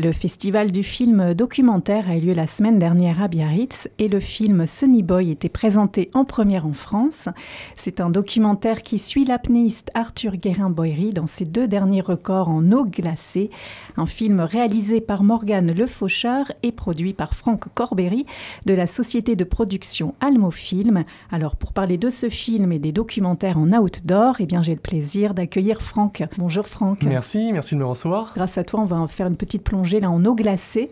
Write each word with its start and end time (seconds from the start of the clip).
Le 0.00 0.12
festival 0.12 0.70
du 0.70 0.84
film 0.84 1.34
documentaire 1.34 2.08
a 2.08 2.14
eu 2.14 2.20
lieu 2.20 2.32
la 2.32 2.46
semaine 2.46 2.78
dernière 2.78 3.20
à 3.20 3.26
Biarritz 3.26 3.88
et 3.98 4.06
le 4.06 4.20
film 4.20 4.64
Sunny 4.64 5.02
Boy 5.02 5.32
était 5.32 5.48
présenté 5.48 6.08
en 6.14 6.24
première 6.24 6.66
en 6.66 6.72
France. 6.72 7.28
C'est 7.74 8.00
un 8.00 8.08
documentaire 8.08 8.84
qui 8.84 9.00
suit 9.00 9.24
l'apnéiste 9.24 9.90
Arthur 9.94 10.36
Guérin-Boyery 10.36 11.10
dans 11.10 11.26
ses 11.26 11.44
deux 11.44 11.66
derniers 11.66 12.00
records 12.00 12.48
en 12.48 12.70
eau 12.70 12.84
glacée. 12.84 13.50
Un 13.96 14.06
film 14.06 14.38
réalisé 14.38 15.00
par 15.00 15.24
Morgane 15.24 15.72
Le 15.72 15.88
Faucheur 15.88 16.52
et 16.62 16.70
produit 16.70 17.12
par 17.12 17.34
Franck 17.34 17.64
Corbery 17.74 18.24
de 18.66 18.74
la 18.74 18.86
société 18.86 19.34
de 19.34 19.42
production 19.42 20.14
Almo 20.20 20.52
Film. 20.52 21.02
Alors 21.32 21.56
pour 21.56 21.72
parler 21.72 21.98
de 21.98 22.08
ce 22.08 22.28
film 22.28 22.70
et 22.70 22.78
des 22.78 22.92
documentaires 22.92 23.58
en 23.58 23.72
outdoor, 23.72 24.36
eh 24.38 24.46
bien 24.46 24.62
j'ai 24.62 24.74
le 24.74 24.80
plaisir 24.80 25.34
d'accueillir 25.34 25.82
Franck. 25.82 26.22
Bonjour 26.38 26.68
Franck. 26.68 27.02
Merci, 27.02 27.50
merci 27.52 27.74
de 27.74 27.80
me 27.80 27.84
recevoir. 27.84 28.30
Grâce 28.36 28.58
à 28.58 28.62
toi, 28.62 28.78
on 28.78 28.84
va 28.84 29.04
faire 29.08 29.26
une 29.26 29.36
petite 29.36 29.64
plongée 29.64 29.87
là 29.96 30.10
en 30.10 30.24
eau 30.24 30.34
glacée 30.34 30.90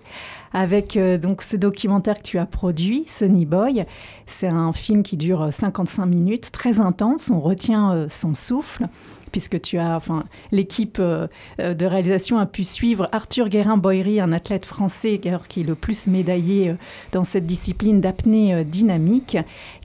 avec 0.56 0.96
euh, 0.96 1.18
donc 1.18 1.42
ce 1.42 1.54
documentaire 1.54 2.16
que 2.16 2.22
tu 2.22 2.38
as 2.38 2.46
produit, 2.46 3.04
Sunny 3.06 3.44
Boy. 3.44 3.84
C'est 4.24 4.48
un 4.48 4.72
film 4.72 5.02
qui 5.02 5.18
dure 5.18 5.48
55 5.52 6.06
minutes, 6.06 6.50
très 6.50 6.80
intense. 6.80 7.30
On 7.30 7.40
retient 7.40 7.92
euh, 7.92 8.06
son 8.08 8.34
souffle 8.34 8.86
puisque 9.32 9.60
tu 9.60 9.76
as, 9.76 9.96
enfin, 9.96 10.24
l'équipe 10.50 10.96
euh, 10.98 11.26
de 11.58 11.84
réalisation 11.84 12.38
a 12.38 12.46
pu 12.46 12.64
suivre 12.64 13.10
Arthur 13.12 13.50
Guérin-Boyery, 13.50 14.18
un 14.18 14.32
athlète 14.32 14.64
français 14.64 15.20
qui 15.48 15.60
est 15.60 15.62
le 15.62 15.74
plus 15.74 16.06
médaillé 16.06 16.74
dans 17.12 17.24
cette 17.24 17.44
discipline 17.44 18.00
d'apnée 18.00 18.64
dynamique. 18.64 19.36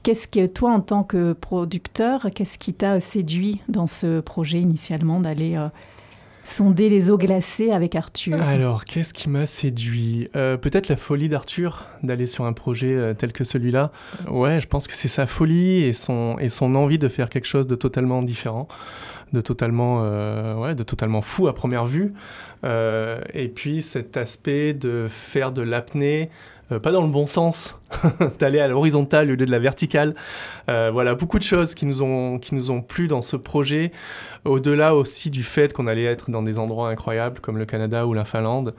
Qu'est-ce 0.04 0.30
que 0.30 0.46
toi, 0.46 0.72
en 0.72 0.80
tant 0.80 1.04
que 1.04 1.34
producteur, 1.34 2.28
qu'est-ce 2.34 2.58
qui 2.58 2.74
t'a 2.74 3.02
séduit 3.02 3.60
dans 3.68 3.88
ce 3.88 4.22
projet 4.22 4.62
initialement 4.62 5.20
d'aller 5.20 5.62
sonder 6.44 6.90
les 6.90 7.12
eaux 7.12 7.18
glacées 7.18 7.72
avec 7.72 7.96
Arthur 7.96 8.42
Alors, 8.42 8.86
qu'est-ce 8.86 9.14
qui 9.14 9.30
m'a 9.30 9.46
séduit? 9.46 10.28
Euh, 10.36 10.58
Peut-être 10.58 10.90
la 10.90 10.98
folie 10.98 11.30
d'Arthur 11.30 11.88
d'aller 12.04 12.26
sur 12.26 12.46
un 12.46 12.54
projet 12.54 12.96
euh, 12.96 13.14
tel 13.14 13.32
que 13.32 13.44
celui-là. 13.44 13.92
Ouais, 14.28 14.60
je 14.60 14.68
pense 14.68 14.88
que 14.88 14.94
c'est 14.94 15.08
sa 15.08 15.28
folie 15.28 15.84
et 15.84 15.94
son, 15.94 16.38
et 16.40 16.50
son 16.50 16.76
envie 16.76 16.98
de 16.98 17.08
faire 17.08 17.30
quelque 17.30 17.48
chose 17.48 17.68
de 17.68 17.76
totalement 17.76 18.24
différent, 18.24 18.68
de 19.34 19.42
totalement, 19.42 20.02
euh, 20.04 20.56
ouais, 20.56 20.76
de 20.76 20.84
totalement 20.84 21.22
fou 21.22 21.48
à 21.48 21.54
première 21.54 21.86
vue. 21.86 22.14
et 22.64 23.50
puis 23.50 23.82
cet 23.82 24.18
aspect 24.18 24.74
de 24.74 25.08
faire 25.10 25.52
de 25.52 25.62
l'apnée 25.62 26.30
euh, 26.72 26.80
pas 26.80 26.92
dans 26.92 27.02
le 27.02 27.08
bon 27.08 27.26
sens, 27.26 27.80
d'aller 28.40 28.60
à 28.60 28.68
l'horizontale 28.68 29.32
au 29.32 29.36
lieu 29.36 29.46
de 29.46 29.52
la 29.52 29.60
verticale. 29.60 30.16
Euh, 30.70 30.90
voilà, 30.92 31.16
beaucoup 31.16 31.40
de 31.40 31.44
choses 31.44 31.76
qui 31.76 31.86
nous 31.86 32.02
ont, 32.02 32.40
qui 32.40 32.56
nous 32.56 32.72
ont 32.72 32.82
plu 32.82 33.08
dans 33.08 33.22
ce 33.22 33.36
projet, 33.36 33.92
au-delà 34.46 34.96
aussi 34.96 35.30
du 35.30 35.44
fait 35.44 35.74
qu'on 35.74 35.88
allait 35.88 36.06
être 36.06 36.32
dans 36.32 36.44
des 36.44 36.60
endroits 36.60 36.90
incroyables 36.90 37.40
comme 37.40 37.58
le 37.58 37.66
Canada 37.66 38.08
ou 38.08 38.14
la 38.14 38.26
Finlande, 38.26 38.74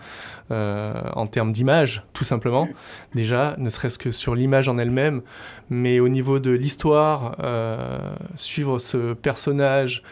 euh, 0.50 0.94
en 1.14 1.26
termes 1.26 1.52
d'image, 1.52 2.02
tout 2.12 2.24
simplement. 2.24 2.68
Déjà, 3.14 3.54
ne 3.58 3.68
serait-ce 3.68 3.98
que 3.98 4.10
sur 4.10 4.34
l'image 4.34 4.68
en 4.68 4.78
elle-même, 4.78 5.22
mais 5.70 6.00
au 6.00 6.08
niveau 6.08 6.38
de 6.38 6.50
l'histoire, 6.50 7.36
suivre 8.36 8.78
ce 8.78 9.12
personnage. 9.14 10.02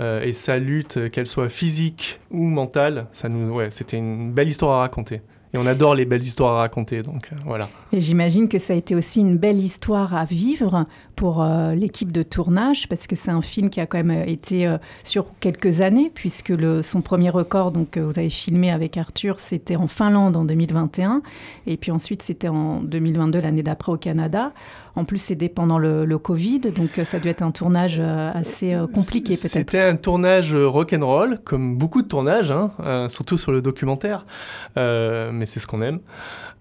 et 0.00 0.32
sa 0.32 0.58
lutte, 0.58 1.10
qu'elle 1.10 1.26
soit 1.26 1.48
physique 1.48 2.20
ou 2.30 2.44
mentale, 2.44 3.06
ça 3.12 3.28
nous, 3.28 3.52
ouais, 3.52 3.70
c'était 3.70 3.96
une 3.96 4.32
belle 4.32 4.48
histoire 4.48 4.78
à 4.78 4.80
raconter. 4.80 5.22
Et 5.54 5.58
on 5.58 5.66
adore 5.66 5.94
les 5.94 6.04
belles 6.04 6.22
histoires 6.22 6.56
à 6.56 6.58
raconter, 6.58 7.02
donc 7.02 7.30
euh, 7.32 7.36
voilà. 7.46 7.70
Et 7.92 8.00
j'imagine 8.00 8.48
que 8.48 8.58
ça 8.58 8.74
a 8.74 8.76
été 8.76 8.94
aussi 8.94 9.20
une 9.20 9.38
belle 9.38 9.58
histoire 9.58 10.14
à 10.14 10.26
vivre 10.26 10.86
pour 11.16 11.42
euh, 11.42 11.74
l'équipe 11.74 12.12
de 12.12 12.22
tournage, 12.22 12.88
parce 12.88 13.06
que 13.06 13.16
c'est 13.16 13.30
un 13.30 13.40
film 13.40 13.70
qui 13.70 13.80
a 13.80 13.86
quand 13.86 13.96
même 13.98 14.10
euh, 14.10 14.26
été 14.26 14.70
sur 15.04 15.26
quelques 15.40 15.80
années, 15.80 16.10
puisque 16.14 16.52
son 16.82 17.00
premier 17.00 17.30
record, 17.30 17.72
donc 17.72 17.96
vous 17.96 18.18
avez 18.18 18.30
filmé 18.30 18.70
avec 18.70 18.96
Arthur, 18.96 19.40
c'était 19.40 19.76
en 19.76 19.86
Finlande 19.86 20.36
en 20.36 20.44
2021, 20.44 21.22
et 21.66 21.76
puis 21.76 21.90
ensuite 21.90 22.22
c'était 22.22 22.48
en 22.48 22.82
2022, 22.82 23.40
l'année 23.40 23.62
d'après 23.62 23.92
au 23.92 23.96
Canada. 23.96 24.52
En 24.98 25.04
plus, 25.04 25.18
c'était 25.18 25.48
pendant 25.48 25.78
le, 25.78 26.04
le, 26.04 26.18
Covid, 26.18 26.60
donc 26.60 27.00
ça 27.04 27.16
a 27.16 27.20
dû 27.20 27.28
être 27.28 27.42
un 27.42 27.50
tournage 27.52 28.00
assez 28.00 28.76
compliqué 28.92 29.36
peut-être. 29.36 29.52
C'était 29.52 29.80
un 29.80 29.96
tournage 29.96 30.54
rock'n'roll, 30.54 31.38
comme 31.44 31.76
beaucoup 31.78 32.02
de 32.02 32.08
tournages, 32.08 32.50
hein, 32.50 33.06
surtout 33.08 33.38
sur 33.38 33.52
le 33.52 33.62
documentaire 33.62 34.26
mais 34.76 35.46
c'est 35.46 35.60
ce 35.60 35.66
qu'on 35.66 35.82
aime. 35.82 36.00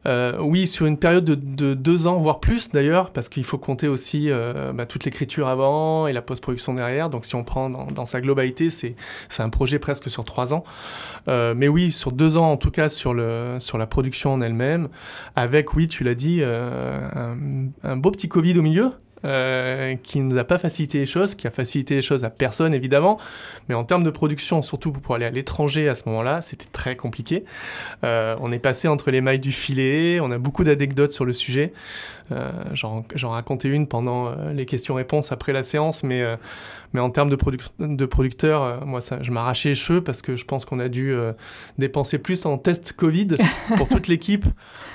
Euh, 0.06 0.38
oui, 0.40 0.68
sur 0.68 0.86
une 0.86 0.98
période 0.98 1.26
de, 1.26 1.74
deux 1.74 2.08
ans, 2.08 2.18
voire 2.18 2.40
plus 2.40 2.70
d'ailleurs, 2.72 3.12
parce 3.12 3.30
qu'il 3.30 3.44
faut 3.44 3.58
compter 3.58 3.88
aussi 3.88 4.30
euh, 4.30 4.72
bah, 4.74 4.86
toute 4.86 5.06
l'écriture 5.06 5.48
avant 5.48 6.08
et 6.08 6.14
la 6.14 6.22
post-production 6.22 6.74
derrière. 6.74 7.10
Donc 7.10 7.26
si 7.26 7.36
on 7.36 7.44
prend 7.44 7.70
dans, 7.70 8.06
sa 8.06 8.22
globalité, 8.22 8.70
c'est 8.70 8.96
un 9.40 9.50
projet 9.50 9.80
presque 9.80 10.10
sur 10.10 10.24
trois 10.24 10.54
ans. 10.54 10.64
Euh, 11.28 11.54
mais 11.56 11.68
oui, 11.68 11.92
sur 11.92 12.12
deux 12.12 12.38
ans 12.38 12.52
en 12.52 12.58
tout 12.58 12.72
cas 12.72 12.90
sur, 12.90 13.14
le, 13.14 13.58
sur 13.60 13.78
la 13.78 13.88
production 13.88 14.34
en 14.34 14.42
elle-même, 14.42 14.90
avec, 15.36 15.74
oui, 15.74 15.88
tu 15.88 16.04
l'as 16.04 16.16
dit, 16.16 16.42
un, 16.44 17.98
beau 17.98 18.12
petit 18.12 18.30
Covid 18.30 18.58
au 18.58 18.62
milieu. 18.62 18.92
Euh, 19.28 19.96
qui 20.04 20.22
ne 20.22 20.32
nous 20.32 20.38
a 20.38 20.46
pas 20.46 20.58
facilité 20.58 21.00
les 21.00 21.06
choses, 21.06 21.36
qui 21.36 21.48
a 21.48 21.52
facilité 21.52 21.96
les 21.96 22.02
choses 22.02 22.24
à 22.24 22.30
personne 22.30 22.74
évidemment, 22.74 23.20
mais 23.68 23.76
en 23.76 23.84
termes 23.84 24.04
de 24.04 24.10
production, 24.10 24.62
surtout 24.62 24.94
pour 24.94 25.16
aller 25.16 25.26
à 25.26 25.30
l'étranger 25.30 25.90
à 25.90 25.96
ce 25.96 26.08
moment-là, 26.08 26.42
c'était 26.42 26.70
très 26.72 26.96
compliqué. 26.96 27.44
Euh, 28.06 28.38
on 28.40 28.54
est 28.54 28.60
passé 28.60 28.88
entre 28.88 29.12
les 29.12 29.20
mailles 29.20 29.40
du 29.40 29.52
filet, 29.52 30.22
on 30.22 30.32
a 30.32 30.38
beaucoup 30.38 30.64
d'anecdotes 30.64 31.12
sur 31.12 31.26
le 31.26 31.34
sujet. 31.34 31.74
Euh, 32.32 32.52
j'en 32.74 33.30
racontais 33.30 33.70
une 33.70 33.88
pendant 33.88 34.36
les 34.52 34.66
questions-réponses 34.66 35.32
après 35.32 35.54
la 35.54 35.64
séance, 35.64 36.04
mais 36.04 36.24
mais 36.94 37.00
en 37.00 37.10
termes 37.10 37.30
de, 37.30 37.38
de 37.80 38.06
producteur, 38.06 38.64
euh, 38.64 38.78
moi, 38.86 39.02
ça, 39.02 39.20
je 39.22 39.32
m'arrachais 39.32 39.70
les 39.70 39.76
cheveux 39.76 40.02
parce 40.02 40.22
que 40.22 40.36
je 40.36 40.46
pense 40.46 40.66
qu'on 40.66 40.80
a 40.80 40.88
dû 40.88 41.12
euh, 41.12 41.34
dépenser 41.78 42.18
plus 42.18 42.46
en 42.46 42.58
test 42.58 42.94
Covid 42.94 43.36
pour 43.78 43.90
toute 43.90 44.08
l'équipe 44.08 44.46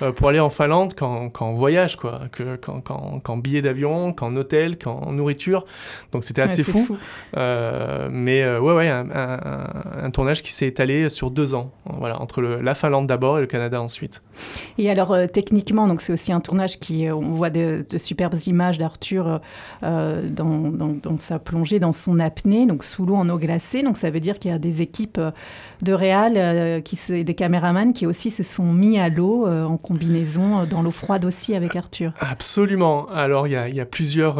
euh, 0.00 0.12
pour 0.12 0.28
aller 0.28 0.40
en 0.40 0.48
Finlande 0.48 0.94
qu'en 0.94 1.52
voyage, 1.52 1.96
quoi. 1.96 2.22
Que, 2.32 2.56
qu'en 2.56 3.36
billet 3.36 3.62
d'avion, 3.62 4.12
qu'en 4.12 4.34
hôtel, 4.36 4.78
qu'en 4.78 5.12
nourriture. 5.12 5.66
Donc 6.12 6.24
c'était 6.24 6.42
assez 6.42 6.64
fou. 6.64 6.96
mais 7.36 8.56
ouais, 8.56 8.74
ouais, 8.74 8.88
un, 8.88 10.10
tournage 10.12 10.42
qui 10.42 10.52
s'est 10.52 10.66
étalé 10.66 11.08
sur 11.08 11.30
deux 11.30 11.54
ans. 11.54 11.72
Voilà, 11.84 12.20
entre 12.20 12.40
le, 12.40 12.60
la 12.60 12.74
Finlande 12.74 13.06
d'abord 13.06 13.38
et 13.38 13.40
le 13.40 13.46
Canada 13.46 13.80
ensuite. 13.80 14.22
Et 14.78 14.90
alors, 14.90 15.16
techniquement, 15.32 15.86
donc 15.86 16.00
c'est 16.00 16.12
aussi 16.12 16.32
un 16.32 16.40
tournage 16.40 16.78
qui, 16.78 17.08
on 17.10 17.32
voit 17.32 17.50
de, 17.50 17.84
superbes 17.98 18.38
images 18.46 18.78
d'Arthur 18.78 19.40
dans, 19.82 20.72
dans, 21.02 21.18
sa 21.18 21.38
plongée 21.38 21.78
dans 21.78 21.92
son 21.92 22.18
apnée, 22.18 22.66
donc 22.66 22.84
sous 22.84 23.06
l'eau 23.06 23.16
en 23.16 23.28
eau 23.28 23.38
glacée. 23.38 23.82
Donc 23.82 23.96
ça 23.96 24.10
veut 24.10 24.20
dire 24.20 24.38
qu'il 24.38 24.50
y 24.50 24.54
a 24.54 24.58
des 24.58 24.82
équipes 24.82 25.18
euh, 25.18 25.30
de 25.82 25.92
réal 25.92 26.34
euh, 26.36 26.80
qui 26.80 27.24
des 27.24 27.34
caméramans 27.34 27.92
qui 27.92 28.06
aussi 28.06 28.30
se 28.30 28.44
sont 28.44 28.72
mis 28.72 28.98
à 28.98 29.08
l'eau 29.08 29.46
euh, 29.46 29.64
en 29.64 29.76
combinaison 29.76 30.66
dans 30.66 30.82
l'eau 30.82 30.92
froide 30.92 31.24
aussi 31.24 31.56
avec 31.56 31.74
Arthur. 31.74 32.12
Absolument. 32.20 33.08
Alors 33.08 33.48
il 33.48 33.52
y 33.52 33.80
a 33.80 33.86
plusieurs 33.86 34.36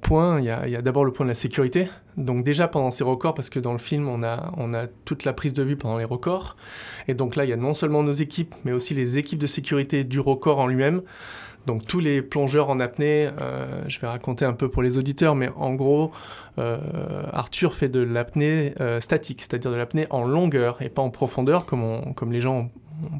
points. 0.00 0.40
Il 0.40 0.44
y 0.44 0.50
a, 0.50 0.82
d'abord 0.82 1.04
le 1.04 1.12
point 1.12 1.24
de 1.24 1.30
la 1.30 1.34
sécurité. 1.34 1.88
Donc 2.16 2.44
déjà 2.44 2.68
pendant 2.68 2.90
ces 2.90 3.04
records, 3.04 3.34
parce 3.34 3.50
que 3.50 3.58
dans 3.58 3.72
le 3.72 3.78
film 3.78 4.08
on 4.08 4.22
a, 4.22 4.52
on 4.56 4.74
a 4.74 4.86
toute 5.04 5.24
la 5.24 5.32
prise 5.32 5.52
de 5.52 5.62
vue 5.62 5.76
pendant 5.76 5.98
les 5.98 6.04
records. 6.04 6.56
Et 7.08 7.14
donc 7.14 7.36
là 7.36 7.44
il 7.44 7.50
y 7.50 7.52
a 7.52 7.56
non 7.56 7.72
seulement 7.72 8.02
nos 8.02 8.12
équipes, 8.12 8.54
mais 8.64 8.72
aussi 8.72 8.94
les 8.94 9.18
équipes 9.18 9.38
de 9.38 9.46
sécurité 9.46 10.04
du 10.04 10.20
record 10.20 10.58
en 10.58 10.66
lui-même. 10.66 11.02
Donc 11.66 11.84
tous 11.84 12.00
les 12.00 12.22
plongeurs 12.22 12.70
en 12.70 12.80
apnée, 12.80 13.30
euh, 13.40 13.82
je 13.86 14.00
vais 14.00 14.08
raconter 14.08 14.44
un 14.44 14.52
peu 14.52 14.68
pour 14.68 14.82
les 14.82 14.98
auditeurs, 14.98 15.36
mais 15.36 15.48
en 15.56 15.74
gros, 15.74 16.10
euh, 16.58 16.78
Arthur 17.32 17.74
fait 17.74 17.88
de 17.88 18.00
l'apnée 18.00 18.74
euh, 18.80 19.00
statique, 19.00 19.42
c'est-à-dire 19.42 19.70
de 19.70 19.76
l'apnée 19.76 20.06
en 20.10 20.24
longueur 20.24 20.82
et 20.82 20.88
pas 20.88 21.02
en 21.02 21.10
profondeur, 21.10 21.64
comme, 21.64 22.14
comme 22.14 22.32
les 22.32 22.40
gens 22.40 22.70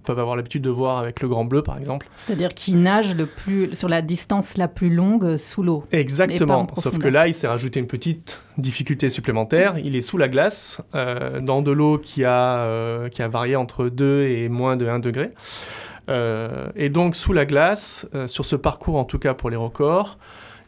peuvent 0.05 0.19
avoir 0.19 0.37
l'habitude 0.37 0.63
de 0.63 0.71
voir 0.71 0.99
avec 0.99 1.21
le 1.21 1.29
grand 1.29 1.45
bleu, 1.45 1.63
par 1.63 1.79
exemple. 1.79 2.09
C'est-à-dire 2.17 2.55
qu'il 2.55 2.83
nage 2.83 3.15
le 3.15 3.27
plus, 3.27 3.75
sur 3.75 3.89
la 3.89 4.03
distance 4.03 4.57
la 4.57 4.69
plus 4.69 4.91
longue 4.91 5.37
sous 5.37 5.63
l'eau. 5.63 5.85
Exactement, 5.93 6.67
sauf 6.77 6.99
que 6.99 7.09
là, 7.09 7.29
il 7.29 7.35
s'est 7.35 7.49
rajouté 7.49 7.81
une 7.81 7.87
petite 7.87 8.39
difficulté 8.59 9.11
supplémentaire. 9.11 9.79
Il 9.79 9.97
est 9.97 10.01
sous 10.01 10.19
la 10.19 10.29
glace, 10.29 10.81
dans 10.93 11.63
de 11.63 11.71
l'eau 11.71 11.99
qui, 11.99 12.25
a 12.25 13.09
qui 13.11 13.23
a 13.23 13.29
varié 13.29 13.57
entre 13.57 13.89
2 13.89 14.23
et 14.25 14.49
moins 14.49 14.77
de 14.77 14.87
1 14.87 14.99
degré. 14.99 15.31
Euh, 16.09 16.69
et 16.75 16.89
donc 16.89 17.17
sous 17.17 17.33
la 17.33 17.47
glace, 17.47 18.09
euh, 18.15 18.27
sur 18.27 18.45
ce 18.45 18.57
parcours 18.57 18.97
en 18.97 19.05
tout 19.05 19.19
cas 19.19 19.35
pour 19.35 19.51
les 19.51 19.57
records, 19.57 20.19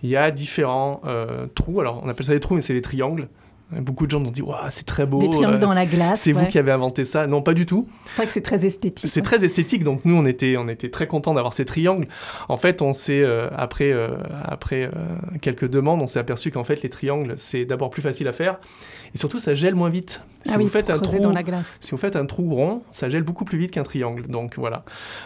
il 0.02 0.10
y 0.10 0.16
a 0.16 0.30
différents 0.30 1.00
euh, 1.06 1.46
trous. 1.54 1.80
Alors 1.80 2.00
on 2.04 2.08
appelle 2.08 2.26
ça 2.26 2.32
des 2.32 2.40
trous, 2.40 2.54
mais 2.54 2.60
c'est 2.60 2.74
des 2.74 2.82
triangles. 2.82 3.28
Beaucoup 3.80 4.06
de 4.06 4.10
gens 4.10 4.20
nous 4.20 4.28
ont 4.28 4.32
dit 4.32 4.42
Waouh, 4.42 4.58
c'est 4.70 4.86
très 4.86 5.06
beau. 5.06 5.18
Des 5.18 5.30
triangles 5.30 5.58
dans 5.58 5.72
la 5.72 5.86
glace. 5.86 6.20
C'est 6.20 6.32
vous 6.32 6.46
qui 6.46 6.58
avez 6.58 6.72
inventé 6.72 7.04
ça. 7.04 7.26
Non, 7.26 7.42
pas 7.42 7.54
du 7.54 7.66
tout. 7.66 7.88
C'est 8.06 8.16
vrai 8.16 8.26
que 8.26 8.32
c'est 8.32 8.40
très 8.42 8.66
esthétique. 8.66 9.08
C'est 9.08 9.22
très 9.22 9.44
esthétique. 9.44 9.84
Donc 9.84 10.04
nous, 10.04 10.14
on 10.14 10.24
était, 10.24 10.56
on 10.56 10.68
était 10.68 10.90
très 10.90 11.06
contents 11.06 11.34
d'avoir 11.34 11.52
ces 11.52 11.64
triangles. 11.64 12.06
En 12.48 12.56
fait, 12.56 12.82
on 12.82 12.92
s'est, 12.92 13.24
après, 13.56 13.92
après 14.42 14.90
quelques 15.40 15.68
demandes, 15.68 16.02
on 16.02 16.06
s'est 16.06 16.18
aperçu 16.18 16.50
qu'en 16.50 16.64
fait, 16.64 16.82
les 16.82 16.90
triangles, 16.90 17.34
c'est 17.36 17.64
d'abord 17.64 17.90
plus 17.90 18.02
facile 18.02 18.28
à 18.28 18.32
faire. 18.32 18.58
Et 19.14 19.18
surtout, 19.18 19.38
ça 19.38 19.54
gèle 19.54 19.74
moins 19.74 19.90
vite. 19.90 20.20
Si, 20.44 20.52
ah 20.54 20.58
vous 20.58 20.68
faites 20.68 20.90
un 20.90 20.98
trou, 20.98 21.18
dans 21.18 21.32
la 21.32 21.42
glace. 21.42 21.76
si 21.80 21.92
vous 21.92 21.98
faites 21.98 22.16
un 22.16 22.26
trou 22.26 22.52
rond, 22.52 22.82
ça 22.90 23.08
gèle 23.08 23.22
beaucoup 23.22 23.44
plus 23.44 23.58
vite 23.58 23.70
qu'un 23.70 23.82
triangle. 23.82 24.26
Donc 24.26 24.58
voilà. 24.58 24.84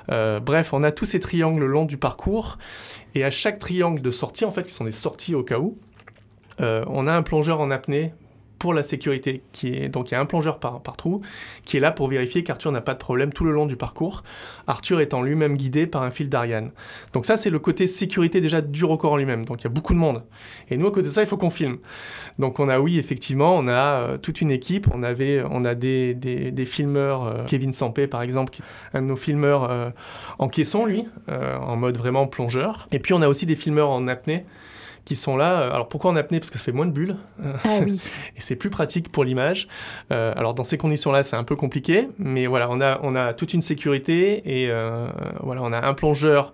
bref, 0.08 0.72
on 0.72 0.82
a 0.82 0.92
tous 0.92 1.04
ces 1.04 1.20
triangles 1.20 1.60
le 1.60 1.66
long 1.66 1.84
du 1.84 1.96
parcours. 1.96 2.58
Et 3.14 3.24
à 3.24 3.30
chaque 3.30 3.58
triangle 3.58 4.00
de 4.00 4.10
sortie, 4.10 4.44
en 4.44 4.50
fait, 4.50 4.62
qui 4.62 4.72
sont 4.72 4.84
des 4.84 4.92
sorties 4.92 5.34
au 5.34 5.42
cas 5.42 5.58
où, 5.58 5.78
euh, 6.60 6.84
on 6.88 7.06
a 7.06 7.12
un 7.12 7.22
plongeur 7.22 7.60
en 7.60 7.70
apnée 7.70 8.12
pour 8.58 8.74
la 8.74 8.82
sécurité. 8.82 9.42
Qui 9.52 9.74
est, 9.74 9.88
donc 9.88 10.10
il 10.10 10.14
y 10.14 10.16
a 10.16 10.20
un 10.20 10.26
plongeur 10.26 10.58
par, 10.58 10.80
par 10.82 10.96
trou 10.96 11.20
qui 11.64 11.76
est 11.76 11.80
là 11.80 11.90
pour 11.90 12.08
vérifier 12.08 12.42
qu'Arthur 12.42 12.72
n'a 12.72 12.80
pas 12.80 12.94
de 12.94 12.98
problème 12.98 13.32
tout 13.32 13.44
le 13.44 13.52
long 13.52 13.66
du 13.66 13.76
parcours. 13.76 14.24
Arthur 14.66 15.00
étant 15.00 15.22
lui-même 15.22 15.56
guidé 15.56 15.86
par 15.86 16.02
un 16.02 16.10
fil 16.10 16.28
d'Ariane. 16.28 16.70
Donc 17.12 17.26
ça 17.26 17.36
c'est 17.36 17.50
le 17.50 17.58
côté 17.58 17.86
sécurité 17.86 18.40
déjà 18.40 18.60
du 18.60 18.84
record 18.84 19.12
en 19.12 19.16
lui-même. 19.16 19.44
Donc 19.44 19.60
il 19.60 19.64
y 19.64 19.66
a 19.66 19.70
beaucoup 19.70 19.94
de 19.94 19.98
monde. 19.98 20.22
Et 20.70 20.76
nous 20.76 20.86
à 20.86 20.90
côté 20.90 21.08
de 21.08 21.12
ça 21.12 21.22
il 21.22 21.26
faut 21.26 21.36
qu'on 21.36 21.50
filme. 21.50 21.78
Donc 22.38 22.60
on 22.60 22.68
a 22.68 22.78
oui 22.80 22.98
effectivement 22.98 23.56
on 23.56 23.68
a 23.68 23.72
euh, 23.72 24.18
toute 24.18 24.40
une 24.40 24.50
équipe. 24.50 24.88
On 24.92 25.02
avait 25.02 25.42
on 25.50 25.64
a 25.64 25.74
des, 25.74 26.14
des, 26.14 26.50
des 26.50 26.66
filmeurs 26.66 27.26
euh, 27.26 27.44
Kevin 27.46 27.72
Sampé 27.72 28.06
par 28.06 28.22
exemple 28.22 28.58
un 28.94 29.02
de 29.02 29.06
nos 29.06 29.16
filmeurs 29.16 29.92
en 30.38 30.48
caisson 30.48 30.86
lui 30.86 31.06
en 31.28 31.76
mode 31.76 31.96
vraiment 31.96 32.26
plongeur. 32.26 32.88
Et 32.92 32.98
puis 32.98 33.14
on 33.14 33.22
a 33.22 33.28
aussi 33.28 33.46
des 33.46 33.54
filmeurs 33.54 33.90
en 33.90 34.08
apnée 34.08 34.44
qui 35.08 35.16
sont 35.16 35.38
là. 35.38 35.62
Euh, 35.62 35.72
alors 35.72 35.88
pourquoi 35.88 36.10
en 36.10 36.16
apnée? 36.16 36.38
Parce 36.38 36.50
que 36.50 36.58
ça 36.58 36.64
fait 36.64 36.72
moins 36.72 36.84
de 36.84 36.92
bulles. 36.92 37.16
Ah 37.42 37.78
oui. 37.82 37.98
et 38.36 38.40
c'est 38.42 38.56
plus 38.56 38.68
pratique 38.68 39.10
pour 39.10 39.24
l'image. 39.24 39.66
Euh, 40.12 40.34
alors 40.36 40.52
dans 40.52 40.64
ces 40.64 40.76
conditions-là, 40.76 41.22
c'est 41.22 41.36
un 41.36 41.44
peu 41.44 41.56
compliqué, 41.56 42.08
mais 42.18 42.46
voilà, 42.46 42.66
on 42.70 42.78
a, 42.82 43.00
on 43.02 43.16
a 43.16 43.32
toute 43.32 43.54
une 43.54 43.62
sécurité 43.62 44.42
et 44.44 44.70
euh, 44.70 45.08
voilà, 45.40 45.62
on 45.62 45.72
a 45.72 45.80
un 45.80 45.94
plongeur 45.94 46.52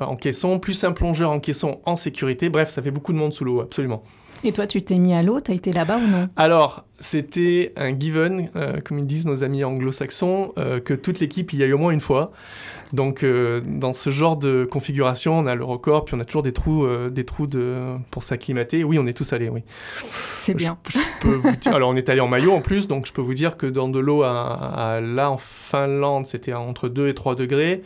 en 0.00 0.14
caisson, 0.14 0.60
plus 0.60 0.84
un 0.84 0.92
plongeur 0.92 1.32
en 1.32 1.40
caisson 1.40 1.80
en 1.84 1.96
sécurité. 1.96 2.50
Bref, 2.50 2.70
ça 2.70 2.82
fait 2.82 2.92
beaucoup 2.92 3.12
de 3.12 3.18
monde 3.18 3.34
sous 3.34 3.44
l'eau, 3.44 3.60
absolument. 3.62 4.04
Et 4.44 4.52
toi, 4.52 4.66
tu 4.66 4.82
t'es 4.82 4.98
mis 4.98 5.14
à 5.14 5.22
l'eau, 5.22 5.40
tu 5.40 5.50
as 5.50 5.54
été 5.54 5.72
là-bas 5.72 5.98
ou 5.98 6.06
non 6.06 6.28
Alors, 6.36 6.84
c'était 7.00 7.72
un 7.76 7.98
given, 7.98 8.50
comme 8.84 8.98
ils 8.98 9.06
disent 9.06 9.26
nos 9.26 9.42
amis 9.42 9.64
anglo-saxons, 9.64 10.52
que 10.84 10.94
toute 10.94 11.20
l'équipe 11.20 11.52
y 11.52 11.62
aille 11.62 11.72
au 11.72 11.78
moins 11.78 11.92
une 11.92 12.00
fois. 12.00 12.32
Donc, 12.92 13.22
euh, 13.22 13.60
dans 13.64 13.92
ce 13.92 14.10
genre 14.10 14.36
de 14.36 14.64
configuration, 14.64 15.38
on 15.38 15.46
a 15.46 15.54
le 15.54 15.64
record, 15.64 16.04
puis 16.04 16.14
on 16.14 16.20
a 16.20 16.24
toujours 16.24 16.42
des 16.42 16.52
trous, 16.52 16.84
euh, 16.84 17.10
des 17.10 17.24
trous 17.24 17.46
de, 17.46 17.96
pour 18.10 18.22
s'acclimater. 18.22 18.84
Oui, 18.84 18.98
on 18.98 19.06
est 19.06 19.12
tous 19.12 19.32
allés, 19.32 19.48
oui. 19.48 19.62
C'est 20.38 20.54
bien. 20.54 20.78
alors, 21.66 21.90
on 21.90 21.96
est 21.96 22.08
allé 22.08 22.20
en 22.20 22.28
maillot 22.28 22.52
en 22.52 22.60
plus, 22.60 22.88
donc 22.88 23.06
je 23.06 23.12
peux 23.12 23.20
vous 23.20 23.34
dire 23.34 23.56
que 23.56 23.66
dans 23.66 23.88
de 23.88 23.98
l'eau, 23.98 24.22
là, 24.22 25.30
en 25.30 25.36
Finlande, 25.36 26.26
c'était 26.26 26.54
entre 26.54 26.88
2 26.88 27.08
et 27.08 27.14
3 27.14 27.34
degrés 27.34 27.82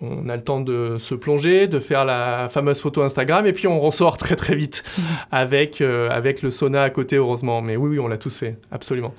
on 0.00 0.28
a 0.28 0.36
le 0.36 0.42
temps 0.42 0.60
de 0.60 0.96
se 0.98 1.14
plonger, 1.14 1.66
de 1.66 1.80
faire 1.80 2.04
la 2.04 2.48
fameuse 2.48 2.78
photo 2.78 3.02
Instagram, 3.02 3.46
et 3.46 3.52
puis 3.52 3.66
on 3.66 3.78
ressort 3.78 4.16
très 4.16 4.36
très 4.36 4.54
vite 4.54 4.84
avec, 5.32 5.80
euh, 5.80 6.08
avec 6.10 6.42
le 6.42 6.50
sauna 6.50 6.82
à 6.82 6.90
côté, 6.90 7.16
heureusement. 7.16 7.62
Mais 7.62 7.76
oui, 7.76 7.90
oui, 7.90 7.98
on 7.98 8.06
l'a 8.06 8.18
tous 8.18 8.36
fait, 8.36 8.58
absolument. 8.70 9.12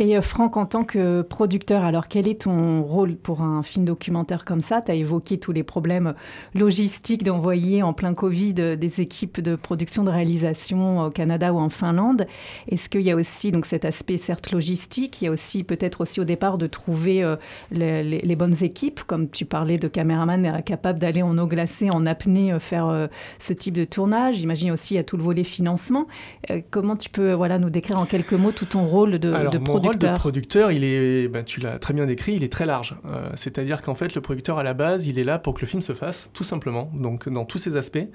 Et 0.00 0.16
euh, 0.16 0.22
Franck, 0.22 0.56
en 0.56 0.66
tant 0.66 0.84
que 0.84 1.22
producteur, 1.22 1.84
alors 1.84 2.08
quel 2.08 2.26
est 2.26 2.42
ton 2.42 2.82
rôle 2.82 3.14
pour 3.14 3.42
un 3.42 3.62
film 3.62 3.84
documentaire 3.84 4.44
comme 4.44 4.60
ça? 4.60 4.82
Tu 4.82 4.90
as 4.90 4.94
évoqué 4.94 5.38
tous 5.38 5.52
les 5.52 5.62
problèmes 5.62 6.14
logistiques 6.54 7.22
d'envoyer 7.22 7.82
en 7.82 7.92
plein 7.92 8.14
Covid 8.14 8.54
euh, 8.58 8.76
des 8.76 9.00
équipes 9.00 9.40
de 9.40 9.54
production, 9.54 10.02
de 10.02 10.10
réalisation 10.10 11.06
au 11.06 11.10
Canada 11.10 11.52
ou 11.52 11.58
en 11.58 11.68
Finlande. 11.68 12.26
Est-ce 12.68 12.88
qu'il 12.88 13.02
y 13.02 13.10
a 13.12 13.16
aussi 13.16 13.52
donc, 13.52 13.66
cet 13.66 13.84
aspect 13.84 14.16
certes 14.16 14.50
logistique, 14.50 15.22
il 15.22 15.26
y 15.26 15.28
a 15.28 15.30
aussi 15.30 15.62
peut-être 15.62 16.00
aussi 16.00 16.20
au 16.20 16.24
départ 16.24 16.58
de 16.58 16.66
trouver 16.66 17.24
les, 17.70 18.02
les 18.02 18.36
bonnes 18.36 18.62
équipes, 18.62 19.00
comme 19.06 19.28
tu 19.28 19.44
parlais 19.44 19.78
de 19.78 19.88
est 20.30 20.62
capable 20.62 20.98
d'aller 20.98 21.22
en 21.22 21.36
eau 21.38 21.46
glacée, 21.46 21.90
en 21.90 22.06
apnée, 22.06 22.52
euh, 22.52 22.60
faire 22.60 22.86
euh, 22.86 23.06
ce 23.38 23.52
type 23.52 23.74
de 23.74 23.84
tournage. 23.84 24.36
J'imagine 24.36 24.70
aussi 24.70 24.98
à 24.98 25.04
tout 25.04 25.16
le 25.16 25.22
volet 25.22 25.44
financement. 25.44 26.06
Euh, 26.50 26.60
comment 26.70 26.96
tu 26.96 27.10
peux 27.10 27.32
voilà, 27.32 27.58
nous 27.58 27.70
décrire 27.70 27.98
en 27.98 28.06
quelques 28.06 28.32
mots 28.32 28.52
tout 28.52 28.66
ton 28.66 28.86
rôle 28.86 29.18
de, 29.18 29.32
Alors, 29.32 29.52
de 29.52 29.58
mon 29.58 29.74
rôle 29.74 29.98
de 29.98 30.08
producteur, 30.14 30.72
il 30.72 30.84
est, 30.84 31.28
ben, 31.28 31.44
tu 31.44 31.60
l'as 31.60 31.78
très 31.78 31.94
bien 31.94 32.06
décrit, 32.06 32.34
il 32.34 32.44
est 32.44 32.52
très 32.52 32.66
large. 32.66 32.96
C'est-à-dire 33.34 33.82
qu'en 33.82 33.94
fait, 33.94 34.14
le 34.14 34.20
producteur 34.20 34.58
à 34.58 34.62
la 34.62 34.74
base, 34.74 35.06
il 35.06 35.18
est 35.18 35.24
là 35.24 35.38
pour 35.38 35.54
que 35.54 35.60
le 35.60 35.66
film 35.66 35.82
se 35.82 35.92
fasse, 35.92 36.30
tout 36.32 36.44
simplement. 36.44 36.90
Donc 36.94 37.28
dans 37.28 37.44
tous 37.44 37.58
ses 37.58 37.76
aspects. 37.76 38.06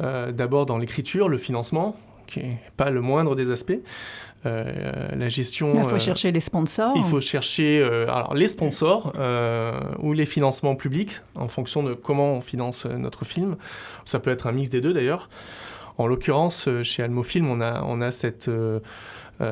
D'abord 0.00 0.66
dans 0.66 0.78
l'écriture, 0.78 1.28
le 1.28 1.38
financement, 1.38 1.94
qui 2.26 2.40
n'est 2.40 2.60
pas 2.76 2.90
le 2.90 3.00
moindre 3.00 3.36
des 3.36 3.50
aspects. 3.50 3.78
Euh, 4.44 5.08
la 5.16 5.28
gestion. 5.28 5.72
Il 5.76 5.82
faut 5.88 5.94
euh, 5.94 5.98
chercher 6.00 6.32
les 6.32 6.40
sponsors. 6.40 6.94
Il 6.96 7.04
faut 7.04 7.20
chercher 7.20 7.80
euh, 7.80 8.10
alors, 8.10 8.34
les 8.34 8.48
sponsors 8.48 9.12
ou 10.00 10.12
les 10.12 10.26
financements 10.26 10.74
publics 10.74 11.20
en 11.34 11.48
fonction 11.48 11.82
de 11.82 11.94
comment 11.94 12.34
on 12.34 12.40
finance 12.40 12.86
notre 12.86 13.24
film. 13.24 13.56
Ça 14.04 14.18
peut 14.18 14.30
être 14.30 14.46
un 14.46 14.52
mix 14.52 14.70
des 14.70 14.80
deux 14.80 14.92
d'ailleurs. 14.92 15.28
En 15.98 16.06
l'occurrence, 16.06 16.68
chez 16.82 17.02
Almo 17.02 17.22
Film, 17.22 17.48
on 17.50 17.60
a, 17.60 17.82
on 17.86 18.00
a 18.00 18.10
cette, 18.10 18.50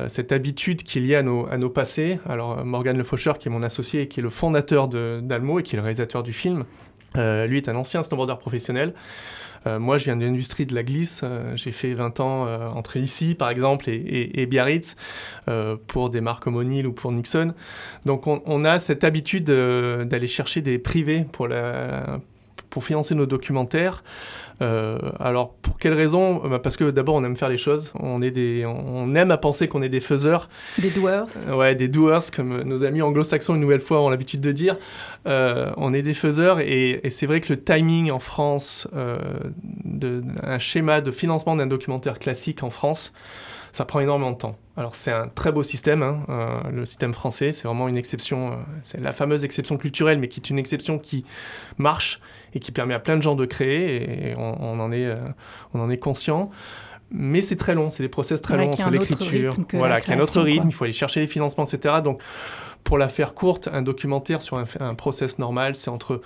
cette 0.07 0.31
habitude 0.31 0.83
qui 0.83 0.97
est 0.97 1.01
liée 1.01 1.15
à 1.15 1.23
nos, 1.23 1.47
à 1.49 1.57
nos 1.57 1.69
passés. 1.69 2.19
Alors, 2.27 2.65
Morgan 2.65 2.97
Le 2.97 3.03
Faucheur, 3.03 3.37
qui 3.37 3.47
est 3.47 3.51
mon 3.51 3.63
associé 3.63 4.01
et 4.01 4.07
qui 4.07 4.19
est 4.19 4.23
le 4.23 4.29
fondateur 4.29 4.87
d'Almo 4.87 5.59
et 5.59 5.63
qui 5.63 5.75
est 5.75 5.77
le 5.77 5.83
réalisateur 5.83 6.23
du 6.23 6.33
film, 6.33 6.65
lui 7.15 7.57
est 7.57 7.69
un 7.69 7.75
ancien 7.75 8.03
snowboarder 8.03 8.39
professionnel. 8.39 8.93
Euh, 9.67 9.79
moi, 9.79 9.97
je 9.97 10.05
viens 10.05 10.17
de 10.17 10.25
l'industrie 10.25 10.65
de 10.65 10.73
la 10.73 10.83
glisse. 10.83 11.21
Euh, 11.23 11.55
j'ai 11.55 11.71
fait 11.71 11.93
20 11.93 12.19
ans 12.19 12.47
euh, 12.47 12.67
entre 12.69 12.97
ici, 12.97 13.35
par 13.35 13.49
exemple, 13.49 13.89
et, 13.89 14.45
Biarritz, 14.45 14.95
pour 15.87 16.09
des 16.09 16.21
marques 16.21 16.43
comme 16.43 16.55
O'Neill 16.55 16.87
ou 16.87 16.93
pour 16.93 17.11
Nixon. 17.11 17.53
Donc, 18.05 18.27
on, 18.27 18.65
a 18.65 18.79
cette 18.79 19.03
habitude 19.03 19.45
d'aller 19.45 20.27
chercher 20.27 20.61
des 20.61 20.79
privés 20.79 21.25
pour 21.31 22.83
financer 22.83 23.15
nos 23.15 23.25
documentaires. 23.25 24.03
Euh, 24.61 24.99
alors, 25.19 25.53
pour 25.55 25.77
quelle 25.77 25.93
raison? 25.93 26.47
Bah, 26.47 26.59
Parce 26.59 26.77
que 26.77 26.91
d'abord, 26.91 27.15
on 27.15 27.23
aime 27.23 27.35
faire 27.35 27.49
les 27.49 27.57
choses. 27.57 27.91
On, 27.99 28.21
est 28.21 28.31
des, 28.31 28.65
on 28.65 29.13
aime 29.15 29.31
à 29.31 29.37
penser 29.37 29.67
qu'on 29.67 29.81
est 29.81 29.89
des 29.89 29.99
faiseurs. 29.99 30.49
Des 30.77 30.91
doers. 30.91 31.25
Euh, 31.47 31.55
ouais, 31.55 31.75
des 31.75 31.87
doers, 31.87 32.31
comme 32.33 32.61
nos 32.61 32.83
amis 32.83 33.01
anglo-saxons, 33.01 33.55
une 33.55 33.61
nouvelle 33.61 33.81
fois, 33.81 34.01
ont 34.01 34.09
l'habitude 34.09 34.41
de 34.41 34.51
dire. 34.51 34.77
Euh, 35.27 35.71
on 35.77 35.93
est 35.93 36.01
des 36.01 36.13
faiseurs 36.13 36.59
et, 36.59 37.01
c'est 37.09 37.25
vrai 37.25 37.41
que 37.41 37.53
le 37.53 37.61
timing 37.61 38.11
en 38.11 38.19
France, 38.19 38.87
de, 39.83 40.23
un 40.43 40.59
schéma 40.59 41.01
de 41.01 41.11
financement 41.11 41.55
d'un 41.55 41.67
documentaire 41.67 42.19
classique 42.19 42.63
en 42.63 42.69
France, 42.69 43.13
ça 43.71 43.85
prend 43.85 43.99
énormément 43.99 44.31
de 44.31 44.37
temps. 44.37 44.55
Alors 44.77 44.95
c'est 44.95 45.11
un 45.11 45.27
très 45.27 45.51
beau 45.51 45.63
système, 45.63 46.01
hein, 46.01 46.63
le 46.71 46.85
système 46.85 47.13
français, 47.13 47.51
c'est 47.51 47.67
vraiment 47.67 47.87
une 47.87 47.97
exception, 47.97 48.57
c'est 48.81 48.99
la 48.99 49.11
fameuse 49.11 49.43
exception 49.43 49.77
culturelle, 49.77 50.17
mais 50.17 50.27
qui 50.27 50.39
est 50.39 50.49
une 50.49 50.59
exception 50.59 50.97
qui 50.97 51.25
marche 51.77 52.19
et 52.53 52.59
qui 52.59 52.71
permet 52.71 52.93
à 52.93 52.99
plein 52.99 53.17
de 53.17 53.21
gens 53.21 53.35
de 53.35 53.45
créer, 53.45 54.29
et 54.29 54.35
on, 54.37 54.50
en, 54.53 54.91
est, 54.91 55.05
euh, 55.05 55.17
on 55.73 55.79
en 55.79 55.89
est 55.89 55.97
conscient. 55.97 56.49
Mais 57.13 57.41
c'est 57.41 57.57
très 57.57 57.75
long, 57.75 57.89
c'est 57.89 58.03
des 58.03 58.09
process 58.09 58.41
très 58.41 58.57
longs 58.57 58.71
entre 58.71 58.89
l'écriture. 58.89 59.53
Voilà, 59.73 59.99
qui 59.99 60.11
a 60.11 60.15
un 60.15 60.19
autre 60.19 60.39
rythme, 60.41 60.67
il 60.67 60.73
faut 60.73 60.85
aller 60.85 60.93
chercher 60.93 61.19
les 61.19 61.27
financements, 61.27 61.65
etc. 61.65 61.95
Donc, 62.01 62.21
pour 62.85 62.97
la 62.97 63.09
faire 63.09 63.33
courte, 63.35 63.69
un 63.71 63.81
documentaire 63.81 64.41
sur 64.41 64.57
un, 64.57 64.63
un 64.79 64.95
process 64.95 65.37
normal, 65.37 65.75
c'est 65.75 65.89
entre 65.89 66.21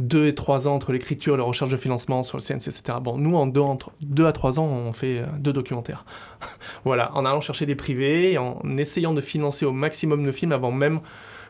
2 0.00 0.26
et 0.26 0.34
3 0.34 0.66
ans 0.66 0.74
entre 0.74 0.92
l'écriture 0.92 1.34
et 1.34 1.36
la 1.36 1.44
recherche 1.44 1.70
de 1.70 1.76
financement 1.76 2.22
sur 2.22 2.38
le 2.38 2.42
CNC, 2.42 2.68
etc. 2.68 2.98
Bon, 3.02 3.18
nous, 3.18 3.36
en 3.36 3.46
2 3.46 3.60
entre 3.60 3.92
deux 4.00 4.26
à 4.26 4.32
3 4.32 4.58
ans, 4.58 4.64
on 4.64 4.92
fait 4.92 5.20
euh, 5.20 5.26
deux 5.38 5.52
documentaires. 5.52 6.04
voilà, 6.84 7.14
en 7.14 7.26
allant 7.26 7.42
chercher 7.42 7.66
des 7.66 7.74
privés, 7.74 8.38
en 8.38 8.60
essayant 8.78 9.12
de 9.12 9.20
financer 9.20 9.66
au 9.66 9.72
maximum 9.72 10.22
nos 10.22 10.32
films 10.32 10.52
avant 10.52 10.72
même 10.72 11.00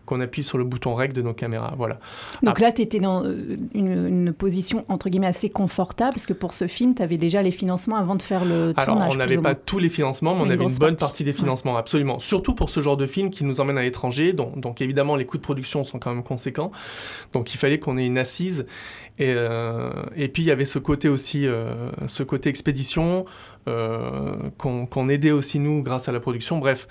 qu'on 0.06 0.20
appuie 0.20 0.42
sur 0.42 0.58
le 0.58 0.64
bouton 0.64 0.94
rec 0.94 1.12
de 1.12 1.22
nos 1.22 1.32
caméras. 1.32 1.74
Voilà. 1.76 1.98
Donc 2.42 2.60
là, 2.60 2.72
tu 2.72 2.82
étais 2.82 2.98
dans 2.98 3.24
euh, 3.24 3.56
une, 3.74 4.32
position 4.32 4.84
entre 4.88 5.08
guillemets 5.08 5.26
assez 5.26 5.50
confortable 5.50 6.12
parce 6.14 6.26
que 6.26 6.32
pour 6.32 6.54
ce 6.54 6.66
film, 6.66 6.94
tu 6.94 7.02
avais 7.02 7.18
déjà 7.18 7.42
les 7.42 7.50
financements 7.50 7.96
avant 7.96 8.14
de 8.14 8.22
faire 8.22 8.44
le 8.44 8.72
Alors, 8.76 8.96
tournage. 8.96 9.12
on 9.14 9.16
n'avait 9.16 9.38
pas 9.38 9.54
tous 9.54 9.78
les 9.78 9.88
financements, 9.88 10.34
mais 10.34 10.42
on 10.42 10.50
avait 10.50 10.64
une 10.64 10.78
bonne 10.78 10.96
partie, 10.96 11.24
des 11.24 11.32
financements, 11.32 11.76
absolument. 11.76 12.18
Surtout 12.18 12.54
pour 12.54 12.70
ce 12.70 12.80
genre 12.80 12.96
de 12.96 13.06
film 13.06 13.30
qui 13.30 13.44
nous 13.44 13.60
emmène 13.60 13.78
à 13.78 13.82
l'étranger. 13.82 14.32
Donc, 14.32 14.58
donc, 14.58 14.80
évidemment, 14.80 15.16
les 15.16 15.26
coûts 15.26 15.36
de 15.36 15.42
production 15.42 15.84
sont 15.84 15.98
quand 15.98 16.14
même 16.14 16.22
conséquents. 16.22 16.70
Donc 17.32 17.54
il 17.54 17.58
fallait 17.58 17.78
qu'on 17.78 17.98
ait 17.98 18.06
une 18.06 18.18
assise. 18.18 18.66
Et, 19.18 19.34
euh, 19.36 19.90
et, 20.16 20.28
puis 20.28 20.42
il 20.42 20.46
y 20.46 20.50
avait 20.50 20.64
ce 20.64 20.78
côté 20.78 21.08
aussi, 21.08 21.46
euh, 21.46 21.90
ce 22.06 22.22
côté 22.22 22.48
expédition 22.48 23.26
euh, 23.68 24.34
qu'on 24.58 25.08
aidait 25.08 25.30
aussi 25.30 25.58
nous 25.58 25.82
grâce 25.82 26.08
à 26.08 26.12
la 26.12 26.20
production. 26.20 26.58
Bref, 26.58 26.88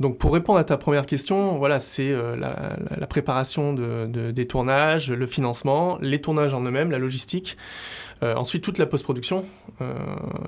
donc 0.00 0.18
pour 0.18 0.32
répondre 0.32 0.58
à 0.58 0.64
ta 0.64 0.76
première 0.76 1.06
question, 1.06 1.56
voilà, 1.56 1.80
c'est 1.80 2.12
la, 2.12 2.76
la, 2.96 3.06
préparation 3.06 3.72
de, 3.72 4.06
de, 4.06 4.30
des 4.30 4.46
tournages, 4.46 5.10
le 5.10 5.26
financement, 5.26 5.98
les 6.00 6.20
tournages 6.20 6.54
en 6.54 6.62
eux-mêmes, 6.62 6.90
la 6.90 6.98
logistique. 6.98 7.56
Euh, 8.22 8.34
ensuite, 8.34 8.62
toute 8.62 8.76
la 8.76 8.84
post-production, 8.84 9.44
euh, 9.80 9.94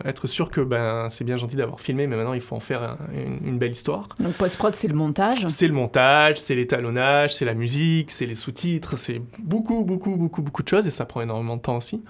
être 0.05 0.27
sûr 0.27 0.51
que 0.51 0.61
ben, 0.61 1.09
c'est 1.09 1.25
bien 1.25 1.39
gentil 1.39 1.57
d'avoir 1.57 1.81
filmé, 1.81 2.07
mais 2.07 2.17
maintenant 2.17 2.35
il 2.35 2.43
faut 2.43 2.55
en 2.55 2.61
faire 2.61 2.99
une, 3.15 3.59
belle 3.59 3.73
histoire. 3.73 4.09
Donc 4.21 4.35
post-prod, 4.35 4.75
c'est 4.75 4.89
le 4.89 4.95
montage 4.95 5.47
C'est 5.49 5.69
le 5.69 5.73
montage, 5.73 6.39
c'est 6.39 6.55
l'étalonnage, 6.55 7.35
c'est 7.35 7.47
la 7.47 7.55
musique, 7.55 8.11
c'est 8.11 8.27
les 8.27 8.35
sous-titres, 8.35 8.99
c'est 8.99 9.23
beaucoup, 9.39 9.85
beaucoup, 9.85 10.17
beaucoup, 10.17 10.43
beaucoup 10.43 10.63
de 10.63 10.69
choses 10.69 10.87
et 10.87 10.91
ça 10.91 11.07
prend 11.07 11.23
énormément 11.23 11.57
de 11.57 11.63
temps 11.63 11.79
aussi. 11.79 12.03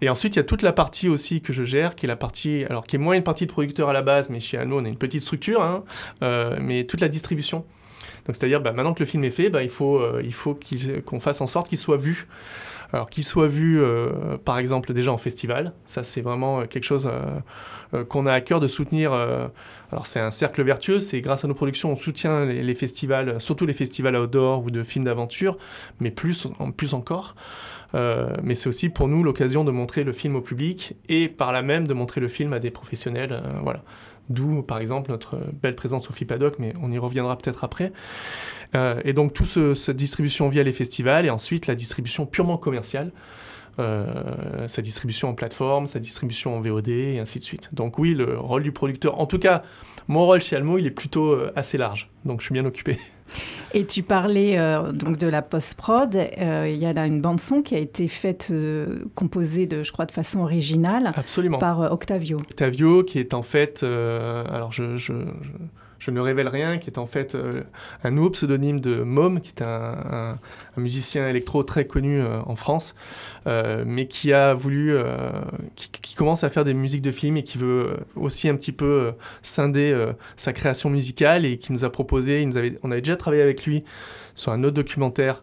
Et 0.00 0.08
ensuite, 0.08 0.36
il 0.36 0.38
y 0.38 0.40
a 0.40 0.44
toute 0.44 0.62
la 0.62 0.72
partie 0.72 1.08
aussi 1.08 1.40
que 1.40 1.52
je 1.52 1.64
gère, 1.64 1.94
qui 1.94 2.06
est 2.06 2.08
la 2.08 2.16
partie, 2.16 2.64
alors 2.64 2.86
qui 2.86 2.96
est 2.96 2.98
moins 2.98 3.14
une 3.14 3.22
partie 3.22 3.46
de 3.46 3.50
producteur 3.50 3.88
à 3.88 3.92
la 3.92 4.02
base, 4.02 4.30
mais 4.30 4.40
chez 4.40 4.58
Anno, 4.58 4.80
on 4.80 4.84
a 4.84 4.88
une 4.88 4.98
petite 4.98 5.22
structure, 5.22 5.62
hein, 5.62 5.84
euh, 6.22 6.56
mais 6.60 6.84
toute 6.84 7.00
la 7.00 7.08
distribution. 7.08 7.64
Donc, 8.26 8.34
c'est-à-dire, 8.34 8.60
bah, 8.60 8.72
maintenant 8.72 8.92
que 8.92 9.00
le 9.00 9.06
film 9.06 9.24
est 9.24 9.30
fait, 9.30 9.50
bah, 9.50 9.62
il 9.62 9.68
faut, 9.68 9.98
euh, 9.98 10.20
il 10.24 10.34
faut 10.34 10.58
qu'on 11.04 11.20
fasse 11.20 11.40
en 11.40 11.46
sorte 11.46 11.68
qu'il 11.68 11.78
soit 11.78 11.96
vu. 11.96 12.26
Alors 12.92 13.10
qu'il 13.10 13.24
soit 13.24 13.48
vu, 13.48 13.80
euh, 13.80 14.36
par 14.44 14.58
exemple, 14.58 14.92
déjà 14.92 15.12
en 15.12 15.18
festival, 15.18 15.72
ça 15.86 16.04
c'est 16.04 16.20
vraiment 16.20 16.66
quelque 16.66 16.84
chose 16.84 17.10
qu'on 18.08 18.26
a 18.26 18.32
à 18.32 18.40
cœur 18.40 18.60
de 18.60 18.68
soutenir. 18.68 19.12
alors 19.12 20.06
c'est 20.06 20.20
un 20.20 20.30
cercle 20.30 20.62
vertueux, 20.62 21.00
c'est 21.00 21.20
grâce 21.20 21.44
à 21.44 21.48
nos 21.48 21.54
productions 21.54 21.92
on 21.92 21.96
soutient 21.96 22.44
les, 22.44 22.74
festivals, 22.74 23.40
surtout 23.40 23.66
les 23.66 23.72
festivals 23.72 24.16
outdoor 24.16 24.64
ou 24.64 24.70
de 24.70 24.82
films 24.82 25.04
d'aventure, 25.04 25.56
mais 26.00 26.10
plus, 26.10 26.48
plus 26.76 26.94
encore. 26.94 27.34
Euh, 27.94 28.34
mais 28.42 28.54
c'est 28.54 28.68
aussi 28.68 28.88
pour 28.88 29.08
nous 29.08 29.22
l'occasion 29.22 29.64
de 29.64 29.70
montrer 29.70 30.04
le 30.04 30.12
film 30.12 30.36
au 30.36 30.40
public 30.40 30.96
et 31.08 31.28
par 31.28 31.52
là 31.52 31.62
même 31.62 31.86
de 31.86 31.94
montrer 31.94 32.20
le 32.20 32.28
film 32.28 32.52
à 32.52 32.58
des 32.58 32.70
professionnels. 32.70 33.32
Euh, 33.32 33.52
voilà. 33.62 33.82
D'où, 34.28 34.62
par 34.62 34.78
exemple, 34.78 35.10
notre 35.10 35.38
belle 35.62 35.76
présence 35.76 36.10
au 36.10 36.12
FIPADOC, 36.12 36.58
mais 36.58 36.74
on 36.82 36.90
y 36.90 36.98
reviendra 36.98 37.36
peut-être 37.38 37.64
après. 37.64 37.92
Euh, 38.74 39.00
et 39.04 39.12
donc, 39.12 39.32
toute 39.32 39.46
ce, 39.46 39.74
cette 39.74 39.96
distribution 39.96 40.48
via 40.48 40.62
les 40.62 40.72
festivals 40.72 41.26
et 41.26 41.30
ensuite 41.30 41.66
la 41.66 41.74
distribution 41.74 42.26
purement 42.26 42.58
commerciale. 42.58 43.12
sa 43.78 44.82
distribution 44.82 45.28
en 45.28 45.34
plateforme, 45.34 45.86
sa 45.86 45.98
distribution 45.98 46.56
en 46.56 46.60
VOD 46.62 46.88
et 46.88 47.18
ainsi 47.18 47.38
de 47.38 47.44
suite. 47.44 47.68
Donc 47.74 47.98
oui, 47.98 48.14
le 48.14 48.38
rôle 48.38 48.62
du 48.62 48.72
producteur, 48.72 49.20
en 49.20 49.26
tout 49.26 49.38
cas, 49.38 49.62
mon 50.08 50.24
rôle 50.24 50.40
chez 50.40 50.56
Almo, 50.56 50.78
il 50.78 50.86
est 50.86 50.90
plutôt 50.90 51.36
assez 51.54 51.76
large. 51.76 52.08
Donc 52.24 52.40
je 52.40 52.46
suis 52.46 52.54
bien 52.54 52.64
occupé. 52.64 52.98
Et 53.74 53.84
tu 53.84 54.02
parlais 54.02 54.58
euh, 54.58 54.92
donc 54.92 55.18
de 55.18 55.26
la 55.26 55.42
post-prod. 55.42 56.16
Euh, 56.16 56.70
il 56.72 56.78
y 56.80 56.86
a 56.86 56.92
là 56.92 57.06
une 57.06 57.20
bande-son 57.20 57.62
qui 57.62 57.74
a 57.74 57.78
été 57.78 58.08
faite, 58.08 58.48
euh, 58.50 59.04
composée 59.14 59.66
de, 59.66 59.82
je 59.82 59.92
crois, 59.92 60.06
de 60.06 60.12
façon 60.12 60.40
originale. 60.40 61.12
Absolument. 61.14 61.58
Par 61.58 61.92
Octavio. 61.92 62.38
Octavio, 62.38 63.02
qui 63.02 63.18
est 63.18 63.34
en 63.34 63.42
fait. 63.42 63.82
alors, 63.82 64.72
je, 64.72 64.96
je 64.96 65.12
je 65.42 65.50
ne 66.10 66.20
révèle 66.20 66.48
rien, 66.48 66.78
qui 66.78 66.90
est 66.90 66.98
en 66.98 67.06
fait 67.06 67.34
euh, 67.34 67.62
un 68.04 68.10
nouveau 68.10 68.30
pseudonyme 68.30 68.80
de 68.80 69.02
Mom, 69.02 69.40
qui 69.40 69.50
est 69.50 69.62
un, 69.62 70.38
musicien 70.76 71.28
électro 71.28 71.62
très 71.62 71.86
connu 71.86 72.20
euh, 72.20 72.40
en 72.46 72.54
France, 72.54 72.94
euh, 73.46 73.84
mais 73.86 74.06
qui 74.06 74.32
a 74.32 74.54
voulu, 74.54 74.96
qui, 75.74 76.14
commence 76.14 76.44
à 76.44 76.50
faire 76.50 76.64
des 76.64 76.74
musiques 76.74 77.02
de 77.02 77.10
films 77.10 77.36
et 77.36 77.42
qui 77.42 77.58
veut 77.58 77.94
aussi 78.14 78.48
un 78.48 78.56
petit 78.56 78.72
peu 78.72 79.12
scinder 79.42 79.94
sa 80.36 80.52
création 80.52 80.90
musicale 80.90 81.44
et 81.44 81.58
qui 81.58 81.72
nous 81.72 81.84
a 81.84 81.90
proposé, 81.90 82.46
on 82.82 82.90
avait 82.90 83.00
déjà 83.00 83.16
travaillé 83.16 83.42
avec 83.42 83.66
lui 83.66 83.84
sur 84.34 84.52
un 84.52 84.64
autre 84.64 84.74
documentaire 84.74 85.42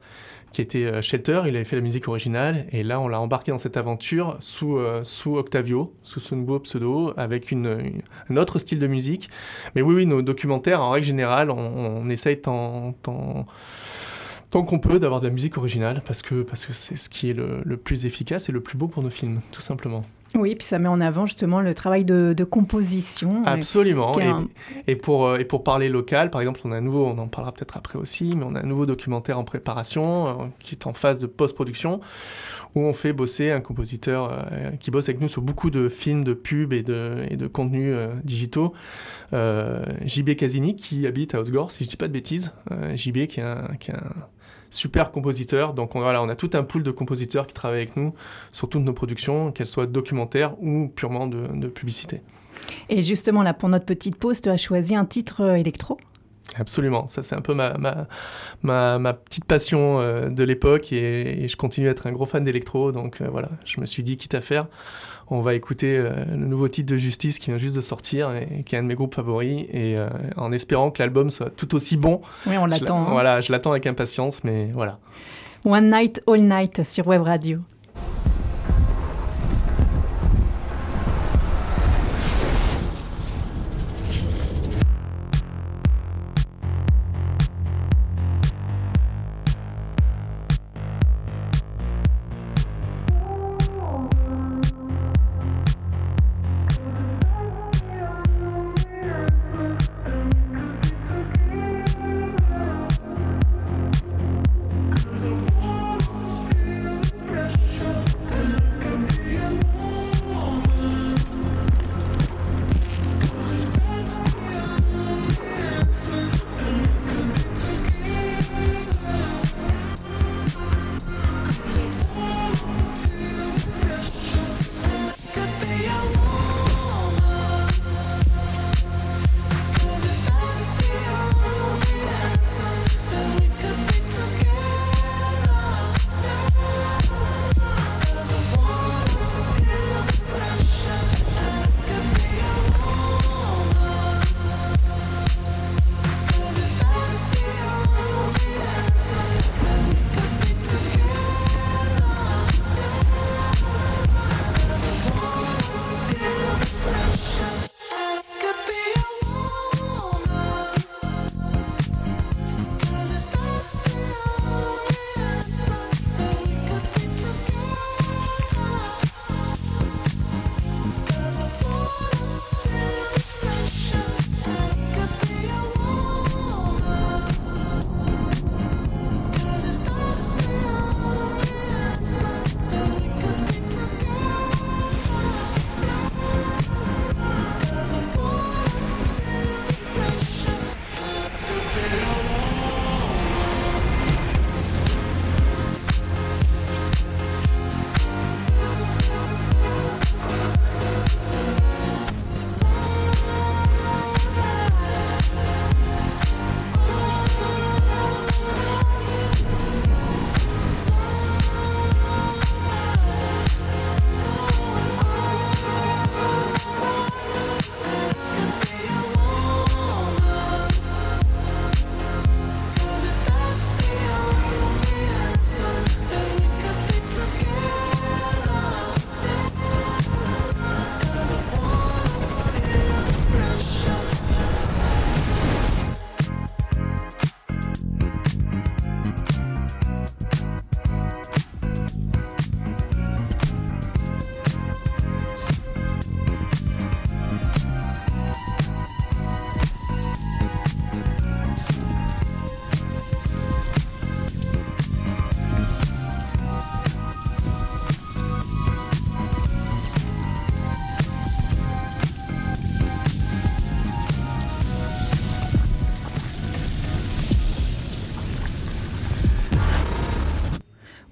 qui 0.54 0.62
était 0.62 0.86
euh, 0.86 1.02
Shelter, 1.02 1.42
il 1.48 1.56
avait 1.56 1.66
fait 1.66 1.76
la 1.76 1.82
musique 1.82 2.08
originale, 2.08 2.66
et 2.72 2.84
là 2.84 3.00
on 3.00 3.08
l'a 3.08 3.20
embarqué 3.20 3.52
dans 3.52 3.58
cette 3.58 3.76
aventure 3.76 4.38
sous, 4.40 4.78
euh, 4.78 5.04
sous 5.04 5.36
Octavio, 5.36 5.94
sous 6.04 6.22
pseudo, 6.60 7.14
avec 7.18 7.52
une, 7.52 8.02
un 8.30 8.38
autre 8.38 8.60
style 8.60 8.80
de 8.80 8.88
musique. 8.88 9.30
Mais 9.76 9.82
oui, 9.82 10.06
nos 10.06 10.22
documentaires, 10.22 10.82
en 10.82 10.92
règle 10.92 11.08
générale, 11.08 11.50
on, 11.50 12.10
essaye 12.10 12.40
tant, 12.40 12.94
tant, 13.02 13.48
tant 14.52 14.64
qu'on 14.64 14.80
peut 14.80 15.00
d'avoir 15.00 15.20
de 15.20 15.28
la 15.28 15.34
musique 15.34 15.58
originale, 15.58 16.02
parce 16.06 16.22
que 16.22 16.44
parce 16.44 16.66
que 16.66 16.74
c'est 16.74 16.96
ce 16.96 17.10
qui 17.10 17.32
est 17.32 17.34
le, 17.34 17.62
le 17.66 17.78
plus 17.78 18.06
efficace 18.06 18.48
et 18.48 18.52
le 18.52 18.62
plus 18.62 18.78
beau 18.78 18.88
pour 18.88 19.02
nos 19.02 19.10
films, 19.10 19.42
tout 19.52 19.62
simplement. 19.62 20.04
Oui, 20.36 20.56
puis 20.56 20.66
ça 20.66 20.80
met 20.80 20.88
en 20.88 21.00
avant 21.00 21.26
justement 21.26 21.62
le 21.62 21.74
travail 21.74 22.06
de, 22.06 22.44
composition. 22.44 23.44
Euh, 23.44 23.52
Absolument. 23.52 24.14
Et, 24.88 24.96
pour, 24.96 25.28
euh, 25.28 25.38
et 25.38 25.46
pour 25.46 25.64
parler 25.64 25.90
local, 25.90 26.30
par 26.30 26.42
exemple, 26.42 26.62
on 26.66 26.72
a 26.72 26.78
un 26.78 26.82
nouveau, 26.82 27.06
on 27.06 27.18
en 27.18 27.28
parlera 27.28 27.52
peut-être 27.52 27.78
après 27.78 27.98
aussi, 27.98 28.36
mais 28.36 28.44
on 28.44 28.56
a 28.56 28.60
un 28.60 28.66
nouveau 28.66 28.86
documentaire 28.86 29.40
en 29.40 29.44
préparation 29.44 30.28
euh, 30.28 30.34
qui 30.60 30.76
est 30.76 30.88
en 30.88 30.94
phase 30.94 31.20
de 31.20 31.28
post-production 31.28 32.02
où 32.76 32.82
on 32.82 32.94
fait 32.94 33.14
bosser 33.14 33.52
un 33.52 33.62
compositeur 33.62 34.48
qui 34.80 34.90
bosse 34.90 35.08
avec 35.08 35.22
nous 35.22 35.28
sur 35.28 35.44
beaucoup 35.44 35.70
de 35.70 35.90
films, 35.90 36.24
de 36.24 36.34
pubs 36.34 36.74
et 36.74 36.82
de, 36.82 37.24
et 37.30 37.38
de 37.38 37.46
contenus 37.46 37.96
digitaux. 38.24 38.74
JB 39.32 40.36
Casini 40.36 40.76
qui 40.76 41.06
habite 41.06 41.36
à 41.36 41.42
Osgore, 41.42 41.72
si 41.72 41.84
je 41.84 41.90
ne 41.90 41.92
dis 41.92 41.98
pas 41.98 42.08
de 42.08 42.14
bêtises. 42.14 42.52
JB 42.96 43.28
qui 43.28 43.42
est 43.42 43.44
un, 43.44 43.76
qui 43.80 43.92
est 43.92 43.94
un 43.94 44.12
super 44.74 45.12
compositeur. 45.12 45.74
Donc 45.74 45.96
on, 45.96 46.02
voilà, 46.02 46.22
on 46.22 46.30
a 46.30 46.36
tout 46.36 46.50
un 46.54 46.64
pool 46.64 46.84
de 46.84 46.92
compositeurs 46.92 47.48
qui 47.48 47.54
travaillent 47.54 47.82
avec 47.82 47.96
nous 47.96 48.14
sur 48.52 48.70
toutes 48.70 48.84
nos 48.84 48.94
productions, 48.94 49.52
qu'elles 49.52 49.68
soient 49.68 49.88
documentaires 49.88 50.56
ou 50.62 50.90
purement 50.90 51.28
de, 51.28 51.68
publicité. 51.68 52.22
Et 52.90 53.04
justement, 53.04 53.42
là, 53.42 53.54
pour 53.54 53.70
notre 53.70 53.86
petite 53.86 54.16
pause, 54.16 54.42
tu 54.42 54.50
as 54.50 54.58
choisi 54.58 54.96
un 54.96 55.06
titre 55.06 55.42
euh, 55.42 55.56
électro? 55.56 55.98
Absolument, 56.56 57.08
ça 57.08 57.24
c'est 57.24 57.36
un 57.36 57.42
peu 57.42 57.54
ma, 57.54 57.78
ma, 58.62 59.00
ma, 59.00 59.14
petite 59.14 59.46
passion 59.46 60.00
euh, 60.00 60.30
de 60.30 60.44
l'époque 60.44 60.92
et, 60.92 61.48
je 61.48 61.56
continue 61.56 61.88
à 61.88 61.92
être 61.92 62.06
un 62.06 62.12
gros 62.12 62.26
fan 62.26 62.44
d'électro, 62.44 62.92
donc 62.92 63.22
euh, 63.22 63.28
voilà, 63.32 63.50
je 63.66 63.80
me 63.80 63.86
suis 63.86 64.04
dit 64.04 64.18
quitte 64.18 64.36
à 64.36 64.42
faire, 64.42 64.68
on 65.34 65.42
va 65.42 65.56
écouter 65.56 65.98
euh, 65.98 66.12
le 66.30 66.46
nouveau 66.46 66.68
titre 66.68 66.94
de 66.94 66.98
Justice 66.98 67.40
qui 67.40 67.50
vient 67.50 67.58
juste 67.58 67.76
de 67.76 67.82
sortir 67.82 68.32
et, 68.36 68.64
qui 68.64 68.76
est 68.76 68.78
un 68.78 68.84
de 68.84 68.88
mes 68.88 68.94
groupes 68.94 69.16
favoris. 69.16 69.66
Et 69.72 69.98
euh, 69.98 70.08
en 70.38 70.52
espérant 70.52 70.92
que 70.92 71.02
l'album 71.02 71.30
soit 71.30 71.50
tout 71.50 71.74
aussi 71.76 71.98
bon. 71.98 72.22
Oui, 72.46 72.58
on 72.58 72.66
l'attend. 72.66 73.08
Hein. 73.08 73.12
Voilà, 73.12 73.42
je 73.42 73.52
l'attends 73.52 73.72
avec 73.72 73.88
impatience, 73.88 74.44
mais 74.44 74.70
voilà. 74.74 75.00
One 75.66 75.90
Night, 75.90 76.22
All 76.28 76.42
Night 76.42 76.84
sur 76.84 77.08
Web 77.08 77.24
Radio. 77.24 77.60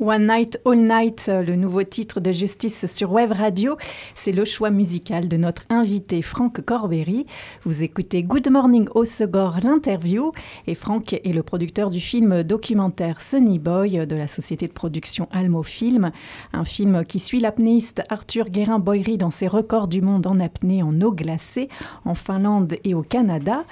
One 0.01 0.25
Night, 0.25 0.59
All 0.65 0.79
Night, 0.79 1.27
euh, 1.29 1.43
le 1.43 1.55
nouveau 1.55 1.83
titre 1.83 2.19
de 2.19 2.31
Justice 2.31 2.87
sur 2.91 3.11
Web 3.11 3.33
Radio. 3.33 3.77
C'est 4.15 4.31
le 4.31 4.45
choix 4.45 4.71
musical 4.71 5.27
de 5.27 5.37
notre 5.37 5.61
invité 5.69 6.23
Franck 6.23 6.61
Corberry. 6.61 7.27
Vous 7.65 7.83
écoutez 7.83 8.23
Good 8.23 8.49
Morning 8.49 8.87
au 8.95 9.05
Segor, 9.05 9.59
l'interview. 9.63 10.31
Et 10.65 10.73
Franck 10.73 11.13
est 11.13 11.33
le 11.33 11.43
producteur 11.43 11.91
du 11.91 11.99
film 11.99 12.41
documentaire 12.41 13.21
Sunny 13.21 13.59
Boy 13.59 14.07
de 14.07 14.15
la 14.15 14.27
société 14.27 14.67
de 14.67 14.73
production 14.73 15.27
Almo 15.31 15.61
Film. 15.61 16.11
Un 16.51 16.65
film 16.65 17.05
qui 17.05 17.19
suit 17.19 17.39
l'apnéiste 17.39 18.01
Arthur 18.09 18.49
Guérin-Boyery 18.49 19.19
dans 19.19 19.29
ses 19.29 19.47
records 19.47 19.87
du 19.87 20.01
monde 20.01 20.25
en 20.25 20.39
apnée 20.39 20.81
en 20.81 20.99
eau 21.01 21.11
glacée 21.11 21.69
en 22.05 22.15
Finlande 22.15 22.75
et 22.83 22.95
au 22.95 23.03
Canada. 23.03 23.65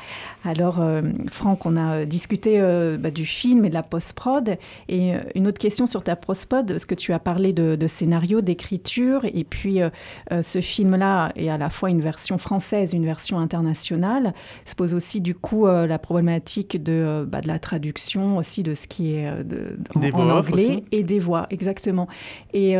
Alors, 0.45 0.79
euh, 0.79 1.01
Franck, 1.27 1.65
on 1.65 1.75
a 1.75 2.05
discuté 2.05 2.59
euh, 2.59 2.97
bah, 2.99 3.09
du 3.09 3.25
film 3.25 3.65
et 3.65 3.69
de 3.69 3.73
la 3.73 3.81
post-prod. 3.81 4.59
Et 4.89 5.13
une 5.33 5.47
autre 5.47 5.57
question 5.57 5.87
sur 5.87 6.03
ta 6.03 6.18
Prospod, 6.19 6.67
parce 6.67 6.85
que 6.85 6.95
tu 6.95 7.13
as 7.13 7.19
parlé 7.19 7.53
de, 7.53 7.87
scénario, 7.87 8.41
d'écriture, 8.41 9.21
et 9.25 9.43
puis 9.43 9.81
euh, 9.81 9.89
euh, 10.31 10.41
ce 10.41 10.61
film-là 10.61 11.31
est 11.35 11.49
à 11.49 11.57
la 11.57 11.69
fois 11.69 11.89
une 11.89 12.01
version 12.01 12.37
française, 12.37 12.93
une 12.93 13.05
version 13.05 13.39
internationale, 13.39 14.33
se 14.65 14.75
pose 14.75 14.93
aussi 14.93 15.21
du 15.21 15.35
coup 15.35 15.67
euh, 15.67 15.87
la 15.87 15.97
problématique 15.97 16.81
de, 16.81 17.25
bah, 17.27 17.41
de 17.41 17.47
la 17.47 17.59
traduction 17.59 18.37
aussi 18.37 18.63
de 18.63 18.73
ce 18.73 18.87
qui 18.87 19.15
est 19.15 19.29
en, 19.95 20.29
anglais 20.29 20.83
et 20.91 21.03
des 21.03 21.19
voix, 21.19 21.47
exactement. 21.49 22.07
Et, 22.53 22.73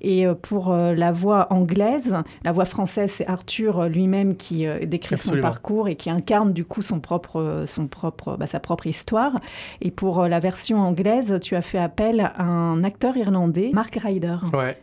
et 0.00 0.26
pour 0.42 0.72
la 0.74 1.12
voix 1.12 1.52
anglaise, 1.52 2.16
la 2.44 2.52
voix 2.52 2.64
française, 2.64 3.10
c'est 3.10 3.26
Arthur 3.26 3.88
lui-même 3.88 4.36
qui 4.36 4.66
décrit 4.86 5.18
son 5.18 5.38
parcours 5.38 5.88
et 5.88 5.96
qui 5.96 6.10
incarne 6.10 6.52
du 6.52 6.64
coup 6.64 6.82
son 6.82 7.00
propre, 7.00 7.64
son 7.66 7.86
propre, 7.86 8.36
bah, 8.38 8.46
sa 8.46 8.60
propre 8.60 8.86
histoire. 8.86 9.40
Et 9.80 9.90
pour 9.90 10.24
la 10.26 10.40
version 10.40 10.78
anglaise, 10.80 11.38
tu 11.40 11.56
as 11.56 11.62
fait 11.62 11.78
appel 11.78 12.20
à 12.36 12.42
un 12.42 12.73
un 12.74 12.84
acteur 12.84 13.16
irlandais, 13.16 13.70
Mark 13.72 13.96
Ryder. 14.02 14.36
Ouais. 14.52 14.76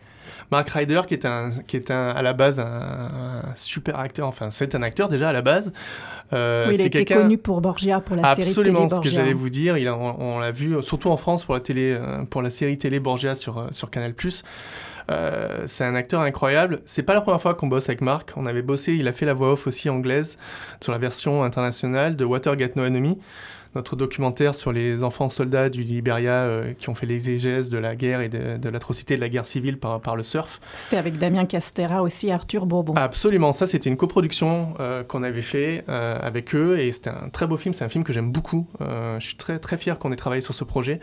Mark 0.52 0.70
Ryder, 0.70 1.02
qui 1.08 1.14
est, 1.14 1.26
un, 1.26 1.52
qui 1.66 1.78
est 1.78 1.92
un, 1.92 2.10
à 2.10 2.22
la 2.22 2.34
base 2.34 2.60
un, 2.60 3.42
super 3.56 3.98
acteur, 3.98 4.28
enfin 4.28 4.52
c'est 4.52 4.76
un 4.76 4.82
acteur 4.82 5.08
déjà 5.08 5.30
à 5.30 5.32
la 5.32 5.42
base. 5.42 5.72
Euh, 6.34 6.68
oui, 6.68 6.76
il 6.76 6.82
a 6.82 6.86
été 6.86 7.06
connu 7.06 7.38
pour 7.38 7.62
Borgia, 7.62 8.02
pour 8.02 8.16
la 8.16 8.36
série 8.36 8.54
télé 8.54 8.72
Borgia. 8.72 8.98
Ce 8.98 9.02
que 9.02 9.10
j'allais 9.10 9.34
vous 9.34 9.50
dire. 9.50 9.78
Il 9.78 9.90
on, 9.90 10.40
l'a 10.40 10.52
vu, 10.52 10.82
surtout 10.82 11.10
en 11.10 11.18
France, 11.18 11.46
pour 11.46 11.54
la, 11.54 11.60
télé, 11.60 11.96
euh, 11.98 12.24
pour 12.26 12.42
la 12.42 12.50
série 12.50 12.78
télé 12.78 13.00
Borgia 13.00 13.36
sur, 13.36 13.58
euh, 13.58 13.68
sur 13.72 13.90
Canal+. 13.90 14.14
Euh, 15.10 15.64
c'est 15.66 15.84
un 15.84 15.96
acteur 15.96 16.22
incroyable. 16.22 16.82
C'est 16.86 17.04
pas 17.04 17.14
la 17.14 17.22
première 17.22 17.42
fois 17.42 17.54
qu'on 17.54 17.68
bosse 17.68 17.90
avec 17.90 18.02
Mark. 18.02 18.34
On 18.36 18.46
avait 18.46 18.62
bossé, 18.62 18.94
il 18.94 19.08
a 19.08 19.14
fait 19.14 19.26
la 19.26 19.34
voix 19.34 19.52
off 19.52 19.68
aussi 19.68 19.90
anglaise 19.90 20.38
sur 20.82 20.92
la 20.92 20.98
version 20.98 21.44
internationale 21.44 22.16
de 22.16 22.26
Watergate 22.26 22.76
No 22.76 22.86
Enemy 22.86 23.18
notre 23.76 23.96
documentaire 23.96 24.54
sur 24.54 24.72
les 24.72 25.04
enfants 25.04 25.30
soldats 25.30 25.70
du 25.70 25.84
Liberia 25.84 26.44
euh, 26.44 26.74
qui 26.74 26.90
ont 26.90 26.94
fait 26.94 27.06
l'exégèse 27.06 27.70
de 27.70 27.78
la 27.78 27.96
guerre 27.96 28.22
et 28.22 28.30
de, 28.30 28.70
l'atrocité 28.70 29.16
de 29.16 29.22
la 29.22 29.30
guerre 29.30 29.46
civile 29.46 29.78
par, 29.78 30.02
par 30.02 30.16
le 30.16 30.24
surf. 30.24 30.60
C'était 30.76 30.98
avec 30.98 31.18
Damien 31.18 31.46
Castera 31.46 32.02
aussi, 32.02 32.32
Arthur 32.32 32.66
Bourbon. 32.66 32.96
Absolument, 32.96 33.52
ça 33.52 33.66
c'était 33.66 33.90
une 33.90 33.98
coproduction 33.98 34.74
euh, 34.80 35.04
qu'on 35.04 35.24
avait 35.24 35.42
fait 35.42 35.86
euh, 35.88 36.20
avec 36.22 36.54
eux 36.54 36.80
et 36.80 36.92
c'était 36.92 37.12
un 37.12 37.30
très 37.30 37.48
beau 37.48 37.58
film, 37.58 37.74
c'est 37.74 37.86
un 37.86 37.90
film 37.90 38.04
que 38.04 38.14
j'aime 38.14 38.32
beaucoup. 38.32 38.68
je 38.80 39.26
suis 39.26 39.36
très 39.36 39.60
très 39.60 39.78
fier 39.78 39.98
qu'on 40.00 40.12
ait 40.12 40.18
travaillé 40.18 40.42
sur 40.42 40.54
ce 40.54 40.64
projet. 40.64 41.00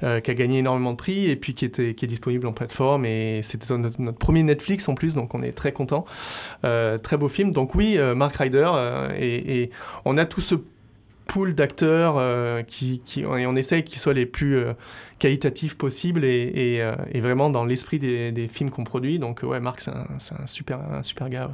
qui 0.00 0.06
a 0.30 0.34
gagné 0.34 0.58
énormément 0.58 0.92
de 0.92 0.96
prix 0.96 1.30
et 1.30 1.36
puis 1.36 1.54
qui, 1.54 1.64
était, 1.64 1.94
qui 1.94 2.04
est 2.04 2.08
disponible 2.08 2.46
en 2.46 2.52
plateforme. 2.52 3.04
Et 3.04 3.40
c'était 3.42 3.76
notre, 3.76 3.98
premier 4.12 4.42
Netflix 4.42 4.88
en 4.88 4.94
plus, 4.94 5.14
donc 5.14 5.34
on 5.34 5.42
est 5.42 5.52
très 5.52 5.72
content. 5.72 6.04
très 6.62 7.16
beau 7.16 7.28
film. 7.28 7.52
Donc 7.52 7.74
oui, 7.74 7.98
Mark 8.16 8.34
Ryder, 8.36 8.70
et, 9.16 9.62
et, 9.62 9.70
on 10.04 10.18
a 10.18 10.24
tout 10.24 10.40
ce 10.40 10.56
pool 11.32 11.54
d'acteurs 11.54 12.18
euh, 12.18 12.60
qui, 12.60 13.00
qui, 13.06 13.24
on 13.24 13.56
essaye 13.56 13.82
qu'ils 13.84 13.98
soient 13.98 14.12
les 14.12 14.26
plus 14.26 14.58
euh, 14.58 14.74
qualitatifs 15.18 15.78
possibles 15.78 16.26
et, 16.26 16.78
euh, 16.82 16.94
et, 17.10 17.22
vraiment 17.22 17.48
dans 17.48 17.64
l'esprit 17.64 17.98
des, 17.98 18.32
des, 18.32 18.48
films 18.48 18.68
qu'on 18.68 18.84
produit. 18.84 19.18
Donc 19.18 19.42
ouais, 19.42 19.58
Marc, 19.58 19.80
c'est 19.80 19.92
un, 19.92 20.06
un, 20.38 20.46
super, 20.46 20.80
un 20.80 21.02
super 21.02 21.30
gars. 21.30 21.50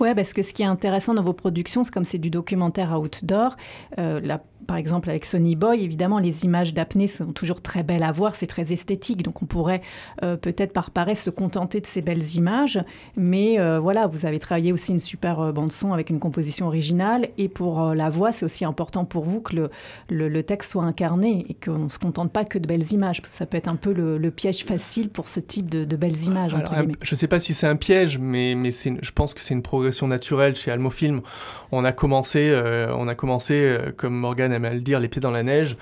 Ouais. 0.00 0.16
parce 0.16 0.32
que 0.32 0.42
ce 0.42 0.52
qui 0.52 0.62
est 0.62 0.66
intéressant 0.66 1.14
dans 1.14 1.22
vos 1.22 1.32
productions, 1.32 1.84
c'est 1.84 1.94
comme 1.94 2.04
c'est 2.04 2.18
du 2.18 2.30
documentaire 2.30 2.98
outdoor, 2.98 3.54
la 3.96 4.42
par 4.70 4.76
exemple 4.76 5.10
avec 5.10 5.24
Sony 5.24 5.56
Boy, 5.56 5.82
évidemment, 5.82 6.20
les 6.20 6.44
images 6.44 6.72
d'apnée 6.72 7.08
sont 7.08 7.32
toujours 7.32 7.60
très 7.60 7.82
belles 7.82 8.04
à 8.04 8.12
voir, 8.12 8.36
c'est 8.36 8.46
très 8.46 8.72
esthétique, 8.72 9.24
donc 9.24 9.42
on 9.42 9.46
pourrait 9.46 9.80
euh, 10.22 10.36
peut-être 10.36 10.72
par 10.72 10.92
paresse 10.92 11.24
se 11.24 11.30
contenter 11.30 11.80
de 11.80 11.86
ces 11.86 12.02
belles 12.02 12.36
images, 12.36 12.80
mais 13.16 13.58
euh, 13.58 13.80
voilà, 13.80 14.06
vous 14.06 14.26
avez 14.26 14.38
travaillé 14.38 14.72
aussi 14.72 14.92
une 14.92 15.00
super 15.00 15.40
euh, 15.40 15.50
bande 15.50 15.72
son 15.72 15.92
avec 15.92 16.08
une 16.08 16.20
composition 16.20 16.68
originale, 16.68 17.30
et 17.36 17.48
pour 17.48 17.82
la 17.94 18.10
voix, 18.10 18.30
c'est 18.30 18.44
aussi 18.44 18.64
important 18.64 19.04
pour 19.04 19.24
vous 19.24 19.40
que 19.40 19.56
le, 19.56 20.28
le, 20.28 20.42
texte 20.44 20.70
soit 20.70 20.84
incarné 20.84 21.46
et 21.48 21.54
qu'on 21.54 21.86
ne 21.86 21.88
se 21.88 21.98
contente 21.98 22.30
pas 22.30 22.44
que 22.44 22.56
de 22.56 22.68
belles 22.68 22.92
images, 22.92 23.20
parce 23.22 23.32
que 23.32 23.36
ça 23.36 23.46
peut 23.46 23.56
être 23.56 23.66
un 23.66 23.74
peu 23.74 23.92
le, 23.92 24.30
piège 24.30 24.64
facile 24.64 25.08
pour 25.08 25.26
ce 25.26 25.40
type 25.40 25.68
de, 25.68 25.96
belles 25.96 26.22
images. 26.22 26.54
je 27.02 27.14
ne 27.14 27.16
sais 27.16 27.26
pas 27.26 27.40
si 27.40 27.54
c'est 27.54 27.66
un 27.66 27.74
piège, 27.74 28.18
mais, 28.18 28.54
mais 28.54 28.70
je 28.70 29.10
pense 29.10 29.34
que 29.34 29.40
c'est 29.40 29.54
une 29.54 29.62
progression 29.62 30.06
naturelle 30.06 30.54
chez 30.54 30.70
Almofilm. 30.70 31.22
On 31.72 31.84
a 31.84 31.90
commencé, 31.90 32.56
on 32.96 33.08
a 33.08 33.14
commencé 33.16 33.76
comme 33.96 34.14
Morgan 34.14 34.50
Morgan 34.50 34.59
à 34.64 34.74
le 34.74 34.80
dire, 34.80 35.00
les 35.00 35.08
pieds 35.08 35.20
dans 35.20 35.30
la 35.30 35.42
neige. 35.42 35.76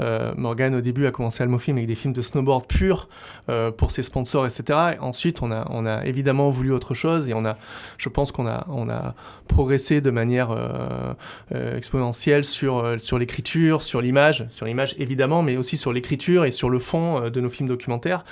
Euh, 0.00 0.32
Morgan, 0.36 0.74
au 0.74 0.80
début, 0.80 1.06
a 1.06 1.10
commencé 1.10 1.42
Almofilm 1.42 1.76
avec 1.76 1.88
des 1.88 1.94
films 1.94 2.14
de 2.14 2.22
snowboard 2.22 2.66
pur 2.66 3.08
euh, 3.48 3.70
pour 3.70 3.90
ses 3.90 4.02
sponsors, 4.02 4.46
etc. 4.46 4.96
ensuite, 5.00 5.42
on 5.42 5.50
a, 5.50 6.02
évidemment 6.04 6.48
voulu 6.48 6.72
autre 6.72 6.94
chose 6.94 7.28
et 7.28 7.34
on 7.34 7.44
a, 7.44 7.56
je 7.98 8.08
pense 8.08 8.32
qu'on 8.32 8.46
a, 8.46 9.14
progressé 9.48 10.00
de 10.00 10.10
manière 10.10 10.50
euh, 10.50 11.76
exponentielle 11.76 12.44
sur, 12.44 12.96
l'écriture, 13.18 13.82
sur 13.82 14.00
l'image, 14.00 14.46
sur 14.48 14.64
l'image 14.64 14.94
évidemment, 14.98 15.42
mais 15.42 15.56
aussi 15.56 15.76
sur 15.76 15.92
l'écriture 15.92 16.44
et 16.44 16.50
sur 16.50 16.70
le 16.70 16.78
fond 16.78 17.28
de 17.28 17.40
nos 17.40 17.48
films 17.50 17.68
documentaires. 17.68 18.24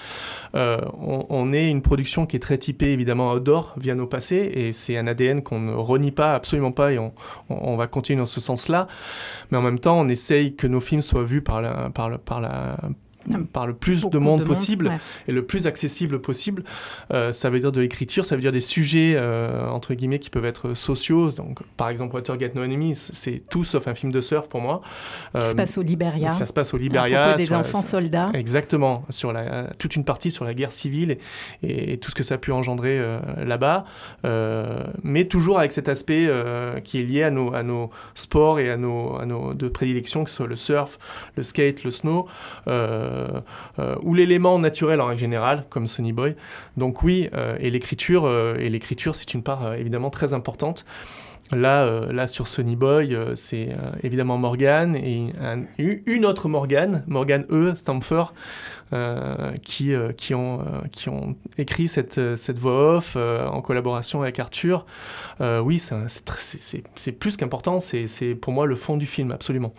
On, 0.54 1.52
est 1.52 1.68
une 1.68 1.82
production 1.82 2.26
qui 2.26 2.36
est 2.36 2.40
très 2.40 2.58
typée 2.58 2.92
évidemment 2.92 3.32
outdoor 3.32 3.74
via 3.76 3.94
nos 3.94 4.06
passés 4.06 4.50
et 4.54 4.72
c'est 4.72 4.96
un 4.96 5.06
ADN 5.06 5.42
qu'on 5.42 5.60
ne 5.60 5.72
renie 5.72 6.12
pas, 6.12 6.34
absolument 6.34 6.72
pas, 6.72 6.92
et 6.92 6.98
on, 6.98 7.12
on 7.50 7.76
va 7.76 7.86
continuer 7.86 8.18
dans 8.18 8.26
ce 8.26 8.40
sens-là. 8.40 8.86
Mais 9.50 9.58
en 9.58 9.62
même 9.62 9.79
on 9.86 10.08
essaye 10.08 10.54
que 10.54 10.66
nos 10.66 10.80
films 10.80 11.02
soient 11.02 11.24
vus 11.24 11.42
par 11.42 11.60
la, 11.62 11.90
par, 11.90 12.18
par 12.18 12.40
la 12.40 12.76
par 13.52 13.66
le 13.66 13.74
plus 13.74 14.08
de 14.08 14.18
monde 14.18 14.44
possible 14.44 14.92
et 15.28 15.32
le 15.32 15.44
plus 15.44 15.66
accessible 15.66 16.20
possible. 16.20 16.64
Euh, 17.12 17.32
ça 17.32 17.50
veut 17.50 17.60
dire 17.60 17.72
de 17.72 17.80
l'écriture, 17.80 18.24
ça 18.24 18.34
veut 18.34 18.40
dire 18.40 18.52
des 18.52 18.60
sujets 18.60 19.14
euh, 19.16 19.68
entre 19.68 19.94
guillemets 19.94 20.18
qui 20.18 20.30
peuvent 20.30 20.44
être 20.44 20.74
sociaux. 20.74 21.30
Donc, 21.30 21.60
par 21.76 21.88
exemple, 21.88 22.14
Watergate 22.14 22.54
No 22.54 22.62
Enemy, 22.62 22.94
c'est 22.94 23.42
tout 23.50 23.64
sauf 23.64 23.88
un 23.88 23.94
film 23.94 24.12
de 24.12 24.20
surf 24.20 24.48
pour 24.48 24.60
moi. 24.60 24.80
ça 25.34 25.50
se 25.50 25.56
passe 25.56 25.78
au 25.78 25.82
Liberia. 25.82 26.32
Ça 26.32 26.46
se 26.46 26.52
passe 26.52 26.74
au 26.74 26.78
Liberia. 26.78 27.34
des 27.34 27.52
enfants 27.52 27.82
soldats. 27.82 28.30
Exactement, 28.34 29.04
sur 29.10 29.32
la, 29.32 29.64
toute 29.78 29.96
une 29.96 30.04
partie 30.04 30.30
sur 30.30 30.44
la 30.44 30.54
guerre 30.54 30.72
civile 30.72 31.18
et, 31.62 31.98
tout 32.00 32.10
ce 32.10 32.14
que 32.14 32.22
ça 32.22 32.36
a 32.36 32.38
pu 32.38 32.52
engendrer 32.52 32.98
euh, 32.98 33.18
là-bas, 33.44 33.84
mais 35.02 35.26
toujours 35.26 35.58
avec 35.58 35.72
cet 35.72 35.88
aspect 35.88 36.28
qui 36.84 37.00
est 37.00 37.02
lié 37.02 37.22
à 37.24 37.30
nos, 37.30 37.54
à 37.54 37.62
nos 37.62 37.90
sports 38.14 38.58
et 38.58 38.70
à 38.70 38.76
nos, 38.76 39.16
à 39.16 39.26
nos 39.26 39.54
de 39.54 39.68
prédilection, 39.68 40.24
que 40.24 40.30
ce 40.30 40.36
soit 40.36 40.46
le 40.46 40.56
surf, 40.56 40.98
le 41.36 41.42
skate, 41.42 41.84
le 41.84 41.90
snow. 41.90 42.26
Euh, 42.68 43.09
euh, 43.09 43.09
ou 44.02 44.14
l'élément 44.14 44.58
naturel 44.58 45.00
en 45.00 45.06
règle 45.06 45.20
générale, 45.20 45.64
comme 45.68 45.86
Sonny 45.86 46.12
Boy. 46.12 46.36
Donc 46.76 47.02
oui, 47.02 47.28
euh, 47.34 47.56
et 47.60 47.70
l'écriture, 47.70 48.30
et 48.58 48.68
l'écriture, 48.68 49.14
c'est 49.14 49.34
une 49.34 49.42
part 49.42 49.74
évidemment 49.74 50.10
très 50.10 50.32
importante. 50.32 50.84
Là, 51.52 52.06
là 52.12 52.28
sur 52.28 52.46
Sonny 52.46 52.76
Boy, 52.76 53.16
c'est 53.34 53.70
évidemment 54.04 54.38
Morgan 54.38 54.94
et 54.94 55.32
une 55.78 56.24
autre 56.24 56.48
Morgan, 56.48 57.02
Morgan 57.08 57.44
E. 57.50 57.74
Stamfer, 57.74 58.32
qui, 59.64 59.92
qui, 60.16 60.34
ont, 60.34 60.64
qui 60.92 61.08
ont 61.08 61.34
écrit 61.58 61.88
cette, 61.88 62.36
cette 62.36 62.56
voix 62.56 62.98
off 62.98 63.16
en 63.16 63.60
collaboration 63.62 64.22
avec 64.22 64.38
Arthur. 64.38 64.86
oui, 65.40 65.82
c'est 66.94 67.12
plus 67.12 67.36
qu'important, 67.36 67.80
c'est 67.80 68.34
pour 68.40 68.52
moi 68.52 68.66
le 68.66 68.76
fond 68.76 68.96
du 68.96 69.06
film, 69.06 69.32
absolument. 69.32 69.74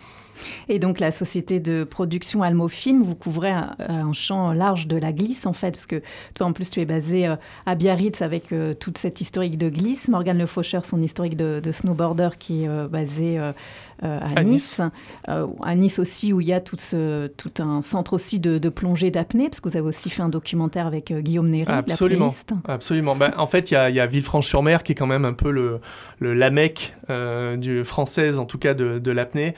Et 0.68 0.78
donc 0.78 1.00
la 1.00 1.10
société 1.10 1.60
de 1.60 1.84
production 1.84 2.42
Almofilm, 2.42 3.02
vous 3.02 3.14
couvrez 3.14 3.50
un, 3.50 4.12
champ 4.12 4.52
large 4.52 4.86
de 4.86 4.96
la 4.96 5.12
glisse 5.12 5.46
en 5.46 5.52
fait, 5.52 5.72
parce 5.72 5.86
que 5.86 6.02
toi 6.34 6.46
en 6.46 6.52
plus 6.52 6.70
tu 6.70 6.80
es 6.80 6.84
basé 6.84 7.26
euh, 7.26 7.36
à 7.66 7.74
Biarritz 7.74 8.20
avec 8.20 8.52
euh, 8.52 8.74
toute 8.74 8.98
cette 8.98 9.20
historique 9.20 9.58
de 9.58 9.68
glisse. 9.68 10.08
Morgan 10.08 10.36
Le 10.36 10.46
Faucheur, 10.46 10.84
son 10.84 11.02
historique 11.02 11.36
de, 11.36 11.72
snowboarder 11.72 12.30
qui 12.38 12.64
est 12.64 12.68
euh, 12.68 12.88
basé 12.88 13.38
à, 14.02 14.42
Nice. 14.42 14.80
à 15.26 15.74
Nice 15.74 15.98
aussi 15.98 16.32
où 16.32 16.40
il 16.40 16.48
y 16.48 16.52
a 16.52 16.60
tout, 16.60 16.76
ce, 16.76 17.28
tout 17.28 17.52
un 17.60 17.80
centre 17.80 18.12
aussi 18.12 18.40
de, 18.40 18.68
plongée 18.68 19.10
d'apnée, 19.10 19.48
parce 19.48 19.60
que 19.60 19.68
vous 19.68 19.76
avez 19.76 19.86
aussi 19.86 20.10
fait 20.10 20.22
un 20.22 20.28
documentaire 20.28 20.86
avec 20.86 21.12
Guillaume 21.12 21.48
Néry, 21.48 21.70
absolument, 21.70 22.32
absolument. 22.66 23.16
Ben, 23.16 23.32
en 23.36 23.46
fait, 23.46 23.70
il 23.70 23.74
y 23.74 23.76
a, 23.76 23.90
y 23.90 24.00
a 24.00 24.06
Villefranche-sur-Mer 24.06 24.82
qui 24.82 24.92
est 24.92 24.94
quand 24.96 25.06
même 25.06 25.24
un 25.24 25.32
peu 25.32 25.50
le, 25.50 25.80
le 26.18 26.34
Lamec 26.34 26.94
du 27.58 27.84
française 27.84 28.38
en 28.38 28.44
tout 28.44 28.58
cas 28.58 28.74
de, 28.74 28.98
de 28.98 29.10
l'apnée. 29.10 29.54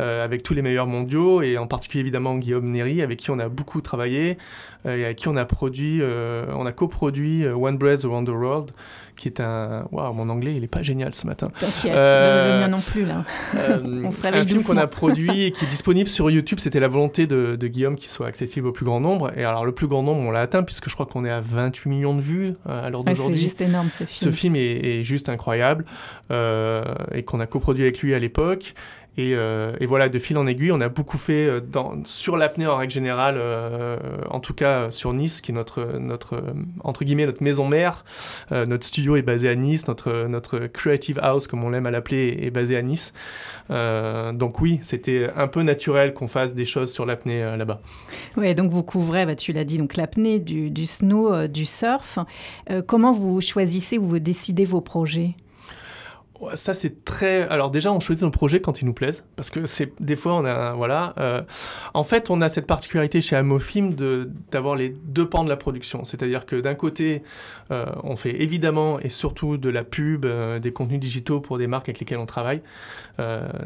Euh, 0.00 0.24
avec 0.24 0.42
tous 0.42 0.54
les 0.54 0.62
meilleurs 0.62 0.88
mondiaux, 0.88 1.40
et 1.40 1.56
en 1.56 1.68
particulier 1.68 2.00
évidemment 2.00 2.34
Guillaume 2.36 2.68
Néry, 2.68 3.00
avec 3.00 3.20
qui 3.20 3.30
on 3.30 3.38
a 3.38 3.48
beaucoup 3.48 3.80
travaillé, 3.80 4.38
euh, 4.86 4.96
et 4.96 5.04
avec 5.04 5.18
qui 5.18 5.28
on 5.28 5.36
a 5.36 5.44
produit, 5.44 6.00
euh, 6.02 6.46
on 6.56 6.66
a 6.66 6.72
coproduit 6.72 7.46
One 7.46 7.78
Breath 7.78 8.04
Around 8.04 8.26
the 8.26 8.32
World, 8.32 8.70
qui 9.16 9.28
est 9.28 9.40
un... 9.40 9.86
Waouh, 9.92 10.12
mon 10.12 10.28
anglais, 10.28 10.54
il 10.56 10.64
est 10.64 10.68
pas 10.68 10.82
génial 10.82 11.14
ce 11.14 11.26
matin. 11.26 11.50
T'inquiète, 11.58 11.94
le 11.94 12.60
mien 12.60 12.68
non 12.68 12.80
plus, 12.80 13.04
là. 13.04 13.24
un 13.54 14.44
film 14.44 14.62
qu'on 14.62 14.76
a 14.76 14.86
produit 14.86 15.42
et 15.42 15.50
qui 15.52 15.64
est 15.64 15.68
disponible 15.70 16.08
sur 16.08 16.30
YouTube. 16.30 16.58
C'était 16.60 16.80
la 16.80 16.88
volonté 16.88 17.26
de, 17.26 17.56
Guillaume 17.64 17.96
qu'il 17.96 18.10
soit 18.10 18.26
accessible 18.26 18.66
au 18.66 18.72
plus 18.72 18.84
grand 18.84 19.00
nombre. 19.00 19.32
Et 19.36 19.44
alors, 19.44 19.64
le 19.64 19.72
plus 19.72 19.86
grand 19.86 20.02
nombre, 20.02 20.20
on 20.20 20.30
l'a 20.30 20.42
atteint 20.42 20.62
puisque 20.62 20.88
je 20.88 20.94
crois 20.94 21.06
qu'on 21.06 21.24
est 21.24 21.30
à 21.30 21.40
28 21.40 21.88
millions 21.88 22.14
de 22.14 22.20
vues 22.20 22.54
à 22.66 22.90
l'heure 22.90 23.04
d'aujourd'hui. 23.04 23.36
c'est 23.36 23.42
juste 23.42 23.60
énorme 23.60 23.88
ce 23.90 24.04
film. 24.04 24.08
Ce 24.10 24.30
film 24.30 24.56
est, 24.56 25.02
juste 25.02 25.28
incroyable 25.28 25.84
et 26.30 27.22
qu'on 27.24 27.40
a 27.40 27.46
coproduit 27.46 27.84
avec 27.84 28.00
lui 28.00 28.14
à 28.14 28.18
l'époque. 28.18 28.74
Euh, 29.18 29.76
et, 29.80 29.86
voilà, 29.86 30.08
de 30.08 30.18
fil 30.18 30.36
en 30.38 30.46
aiguille, 30.46 30.72
on 30.72 30.80
a 30.80 30.88
beaucoup 30.88 31.18
fait 31.18 31.46
euh, 31.46 31.60
sur 32.04 32.36
l'apnée 32.36 32.66
en 32.66 32.76
règle 32.76 32.92
générale, 32.92 33.36
euh, 33.38 33.96
en 34.30 34.40
tout 34.40 34.54
cas 34.54 34.90
sur 34.90 35.12
Nice, 35.12 35.40
qui 35.40 35.52
est 35.52 35.54
notre, 35.54 35.86
entre 36.82 37.04
guillemets, 37.04 37.26
notre 37.26 37.42
maison 37.42 37.68
mère. 37.68 38.04
notre 38.50 38.86
studio 38.86 39.16
est 39.16 39.22
basé 39.22 39.48
à 39.48 39.54
Nice, 39.54 39.86
notre, 39.88 40.66
creative 40.66 41.18
house, 41.22 41.46
comme 41.46 41.64
on 41.64 41.70
l'aime 41.70 41.86
à 41.86 41.90
l'appeler, 41.90 42.38
est 42.42 42.50
basé 42.50 42.76
à 42.76 42.82
Nice. 42.82 43.12
donc 43.68 44.60
oui, 44.60 44.80
c'était 44.82 45.28
un 45.36 45.48
peu 45.48 45.62
naturel 45.62 46.14
qu'on 46.14 46.28
fasse 46.28 46.54
des 46.54 46.64
choses 46.64 46.92
sur 46.92 47.06
l'apnée 47.06 47.42
là-bas. 47.56 47.80
Oui, 48.36 48.54
donc 48.54 48.70
vous 48.70 48.82
couvrez, 48.82 49.26
bah, 49.26 49.36
tu 49.36 49.52
l'as 49.52 49.64
dit, 49.64 49.80
l'apnée, 49.96 50.40
du 50.40 50.86
snow, 50.86 51.46
du 51.46 51.66
surf. 51.66 52.18
comment 52.86 53.12
vous 53.12 53.40
choisissez 53.40 53.98
ou 53.98 54.06
vous 54.06 54.18
décidez 54.18 54.64
vos 54.64 54.80
projets? 54.80 55.34
Ça 56.54 56.74
c'est 56.74 57.04
très. 57.04 57.48
Alors 57.48 57.70
déjà, 57.70 57.92
on 57.92 58.00
choisit 58.00 58.22
nos 58.22 58.30
projets 58.30 58.60
quand 58.60 58.80
ils 58.80 58.84
nous 58.84 58.92
plaisent, 58.92 59.24
parce 59.36 59.50
que 59.50 59.66
c'est 59.66 59.92
des 60.00 60.16
fois 60.16 60.34
on 60.34 60.44
a 60.44 60.72
voilà. 60.74 61.14
Euh, 61.18 61.42
en 61.94 62.04
fait, 62.04 62.30
on 62.30 62.40
a 62.40 62.48
cette 62.48 62.66
particularité 62.66 63.20
chez 63.20 63.36
Amofilm 63.36 63.94
de 63.94 64.30
d'avoir 64.50 64.76
les 64.76 64.90
deux 64.90 65.28
pans 65.28 65.44
de 65.44 65.48
la 65.48 65.56
production, 65.56 66.04
c'est-à-dire 66.04 66.46
que 66.46 66.56
d'un 66.56 66.74
côté, 66.74 67.22
euh, 67.70 67.86
on 68.02 68.16
fait 68.16 68.42
évidemment 68.42 68.98
et 69.00 69.08
surtout 69.08 69.56
de 69.56 69.68
la 69.68 69.84
pub, 69.84 70.24
euh, 70.24 70.58
des 70.58 70.72
contenus 70.72 71.00
digitaux 71.00 71.40
pour 71.40 71.58
des 71.58 71.66
marques 71.66 71.88
avec 71.88 72.00
lesquelles 72.00 72.18
on 72.18 72.26
travaille. 72.26 72.62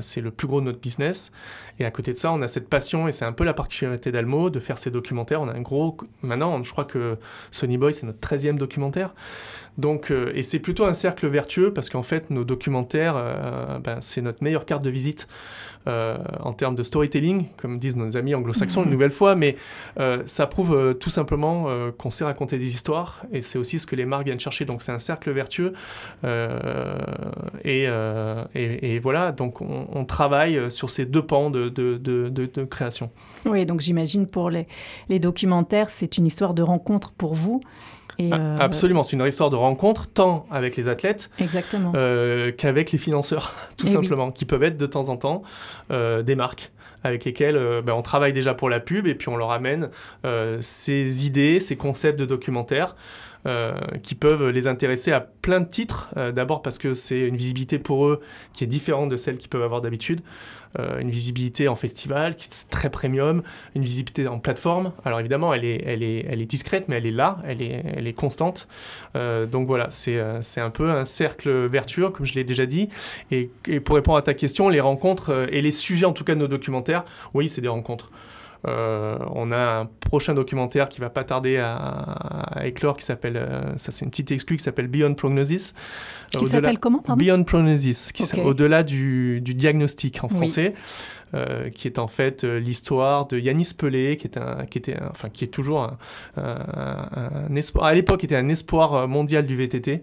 c'est 0.00 0.20
le 0.20 0.30
plus 0.30 0.46
gros 0.46 0.60
de 0.60 0.66
notre 0.66 0.80
business. 0.80 1.32
Et 1.78 1.84
à 1.84 1.90
côté 1.90 2.12
de 2.12 2.16
ça, 2.16 2.32
on 2.32 2.42
a 2.42 2.48
cette 2.48 2.68
passion 2.68 3.08
et 3.08 3.12
c'est 3.12 3.24
un 3.24 3.32
peu 3.32 3.44
la 3.44 3.54
particularité 3.54 4.10
d'Almo 4.12 4.50
de 4.50 4.60
faire 4.60 4.78
ces 4.78 4.90
documentaires. 4.90 5.40
On 5.40 5.48
a 5.48 5.52
un 5.52 5.60
gros. 5.60 5.96
Maintenant, 6.22 6.62
je 6.62 6.70
crois 6.72 6.84
que 6.84 7.16
Sony 7.50 7.78
Boy 7.78 7.94
c'est 7.94 8.06
notre 8.06 8.20
13e 8.20 8.56
documentaire. 8.56 9.14
Donc, 9.78 10.10
euh, 10.10 10.32
et 10.34 10.42
c'est 10.42 10.58
plutôt 10.58 10.84
un 10.84 10.92
cercle 10.92 11.28
vertueux 11.28 11.72
parce 11.72 11.88
qu'en 11.88 12.02
fait, 12.02 12.30
nos 12.30 12.44
documentaires, 12.44 13.14
euh, 13.16 13.78
ben, 13.78 13.98
c'est 14.00 14.20
notre 14.20 14.42
meilleure 14.42 14.66
carte 14.66 14.82
de 14.82 14.90
visite 14.90 15.28
euh, 15.86 16.18
en 16.40 16.52
termes 16.52 16.74
de 16.74 16.82
storytelling, 16.82 17.46
comme 17.56 17.78
disent 17.78 17.96
nos 17.96 18.16
amis 18.16 18.34
anglo-saxons 18.34 18.82
une 18.84 18.90
nouvelle 18.98 19.12
fois, 19.12 19.36
mais 19.36 19.56
ça 20.26 20.46
prouve 20.48 20.96
tout 20.98 21.10
simplement 21.10 21.68
qu'on 21.96 22.10
sait 22.10 22.24
raconter 22.24 22.58
des 22.58 22.74
histoires 22.74 23.24
et 23.32 23.40
c'est 23.40 23.58
aussi 23.58 23.78
ce 23.78 23.86
que 23.86 23.94
les 23.94 24.04
marques 24.04 24.26
viennent 24.26 24.40
chercher. 24.40 24.64
Donc, 24.64 24.82
c'est 24.82 24.92
un 24.92 24.98
cercle 24.98 25.30
vertueux. 25.30 25.72
Et, 27.64 27.86
et, 28.54 28.98
voilà, 28.98 29.32
donc 29.32 29.60
on, 29.60 30.04
travaille 30.04 30.70
sur 30.70 30.90
ces 30.90 31.06
deux 31.06 31.22
pans 31.22 31.50
de, 31.50 31.68
de, 31.68 31.96
de, 31.96 32.28
de 32.28 32.64
création. 32.64 33.10
Oui, 33.46 33.64
donc 33.64 33.80
j'imagine 33.80 34.26
pour 34.26 34.50
les, 34.50 34.66
les 35.08 35.20
documentaires, 35.20 35.90
c'est 35.90 36.18
une 36.18 36.26
histoire 36.26 36.54
de 36.54 36.62
rencontre 36.62 37.12
pour 37.12 37.34
vous 37.34 37.60
ah, 38.20 38.34
euh, 38.34 38.58
absolument, 38.58 39.02
c'est 39.02 39.16
une 39.16 39.24
histoire 39.24 39.50
de 39.50 39.56
rencontre 39.56 40.08
tant 40.08 40.46
avec 40.50 40.76
les 40.76 40.88
athlètes 40.88 41.30
euh, 41.94 42.50
qu'avec 42.50 42.90
les 42.90 42.98
financeurs, 42.98 43.54
tout 43.76 43.86
eh 43.88 43.92
simplement, 43.92 44.32
qui 44.32 44.44
peuvent 44.44 44.64
être 44.64 44.76
de 44.76 44.86
temps 44.86 45.08
en 45.08 45.16
temps 45.16 45.42
euh, 45.90 46.22
des 46.22 46.34
marques 46.34 46.72
avec 47.04 47.24
lesquelles 47.24 47.56
ben, 47.84 47.92
on 47.92 48.02
travaille 48.02 48.32
déjà 48.32 48.54
pour 48.54 48.68
la 48.68 48.80
pub 48.80 49.06
et 49.06 49.14
puis 49.14 49.28
on 49.28 49.36
leur 49.36 49.52
amène 49.52 49.88
ces 50.60 51.26
idées, 51.26 51.60
ces 51.60 51.76
concepts 51.76 52.18
de 52.18 52.26
documentaires. 52.26 52.96
Qui 54.02 54.14
peuvent 54.14 54.48
les 54.48 54.66
intéresser 54.66 55.12
à 55.12 55.20
plein 55.20 55.60
de 55.60 55.68
titres. 55.68 56.10
D'abord 56.32 56.62
parce 56.62 56.78
que 56.78 56.94
c'est 56.94 57.20
une 57.20 57.36
visibilité 57.36 57.78
pour 57.78 58.06
eux 58.06 58.20
qui 58.52 58.64
est 58.64 58.66
différente 58.66 59.08
de 59.08 59.16
celle 59.16 59.38
qu'ils 59.38 59.48
peuvent 59.48 59.62
avoir 59.62 59.80
d'habitude. 59.80 60.20
Euh, 60.78 61.00
une 61.00 61.08
visibilité 61.08 61.66
en 61.66 61.74
festival 61.74 62.36
qui 62.36 62.46
est 62.46 62.70
très 62.70 62.90
premium, 62.90 63.42
une 63.74 63.82
visibilité 63.82 64.28
en 64.28 64.38
plateforme. 64.38 64.92
Alors 65.04 65.18
évidemment, 65.18 65.54
elle 65.54 65.64
est, 65.64 65.82
elle 65.86 66.02
est, 66.02 66.26
elle 66.28 66.42
est 66.42 66.46
discrète, 66.46 66.88
mais 66.88 66.98
elle 66.98 67.06
est 67.06 67.10
là, 67.10 67.38
elle 67.44 67.62
est, 67.62 67.82
elle 67.96 68.06
est 68.06 68.12
constante. 68.12 68.68
Euh, 69.16 69.46
donc 69.46 69.66
voilà, 69.66 69.86
c'est, 69.90 70.18
euh, 70.18 70.40
un 70.58 70.70
peu 70.70 70.90
un 70.90 71.06
cercle 71.06 71.66
vertueux, 71.66 72.10
comme 72.10 72.26
je 72.26 72.34
l'ai 72.34 72.44
déjà 72.44 72.66
dit. 72.66 72.90
Et, 73.30 73.50
pour 73.80 73.96
répondre 73.96 74.18
à 74.18 74.22
ta 74.22 74.34
question, 74.34 74.68
les 74.68 74.80
rencontres 74.80 75.48
et 75.50 75.62
les 75.62 75.70
sujets, 75.70 76.04
en 76.04 76.12
tout 76.12 76.24
cas 76.24 76.34
de 76.34 76.40
nos 76.40 76.48
documentaires, 76.48 77.04
oui, 77.32 77.48
c'est 77.48 77.60
des 77.60 77.68
rencontres. 77.68 78.10
Euh, 78.66 79.18
on 79.34 79.52
a 79.52 79.80
un 79.80 79.86
prochain 79.86 80.34
documentaire 80.34 80.88
qui 80.88 81.00
va 81.00 81.10
pas 81.10 81.24
tarder 81.24 81.58
à, 81.58 82.56
éclore, 82.64 82.96
qui 82.96 83.04
s'appelle, 83.04 83.36
euh, 83.36 83.76
ça 83.76 83.92
c'est 83.92 84.04
une 84.04 84.10
petite 84.10 84.32
exclue, 84.32 84.56
qui 84.56 84.62
s'appelle 84.62 84.88
Beyond 84.88 85.14
Prognosis. 85.14 85.74
Qui 86.30 86.48
s'appelle 86.48 86.78
comment 86.78 87.02
Beyond 87.16 87.44
Prognosis, 87.44 88.12
qui 88.12 88.24
au-delà 88.40 88.82
du, 88.82 89.40
diagnostic 89.40 90.22
en 90.24 90.28
français. 90.28 90.74
Euh, 91.34 91.68
qui 91.68 91.86
est 91.86 91.98
en 91.98 92.06
fait 92.06 92.42
l'histoire 92.42 93.26
de 93.26 93.38
Yanis 93.38 93.74
Pelé, 93.76 94.16
qui, 94.16 94.26
est 94.26 94.38
un, 94.38 94.64
qui, 94.64 94.78
était 94.78 94.96
enfin, 95.10 95.28
qui 95.28 95.44
est 95.44 95.48
toujours 95.48 95.92
un, 96.38 97.54
espoir, 97.54 97.84
à 97.84 97.92
l'époque 97.92 98.24
était 98.24 98.34
un 98.34 98.48
espoir 98.48 99.06
mondial 99.06 99.44
du 99.44 99.54
VTT, 99.54 100.02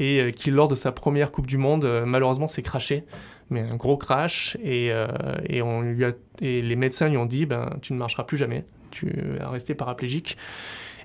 et 0.00 0.32
qui 0.36 0.50
lors 0.50 0.68
de 0.68 0.74
sa 0.74 0.92
première 0.92 1.32
Coupe 1.32 1.46
du 1.46 1.56
Monde, 1.56 2.02
malheureusement 2.04 2.46
s'est 2.46 2.60
craché 2.60 3.04
mais 3.50 3.60
un 3.60 3.76
gros 3.76 3.96
crash. 3.96 4.56
Et, 4.62 4.90
euh, 4.92 5.08
et, 5.46 5.62
on 5.62 5.82
lui 5.82 6.04
a, 6.04 6.12
et 6.40 6.62
les 6.62 6.76
médecins 6.76 7.08
lui 7.08 7.16
ont 7.16 7.26
dit 7.26 7.46
ben, 7.46 7.76
Tu 7.82 7.92
ne 7.92 7.98
marcheras 7.98 8.24
plus 8.24 8.36
jamais, 8.36 8.64
tu 8.90 9.12
vas 9.38 9.50
rester 9.50 9.74
paraplégique. 9.74 10.36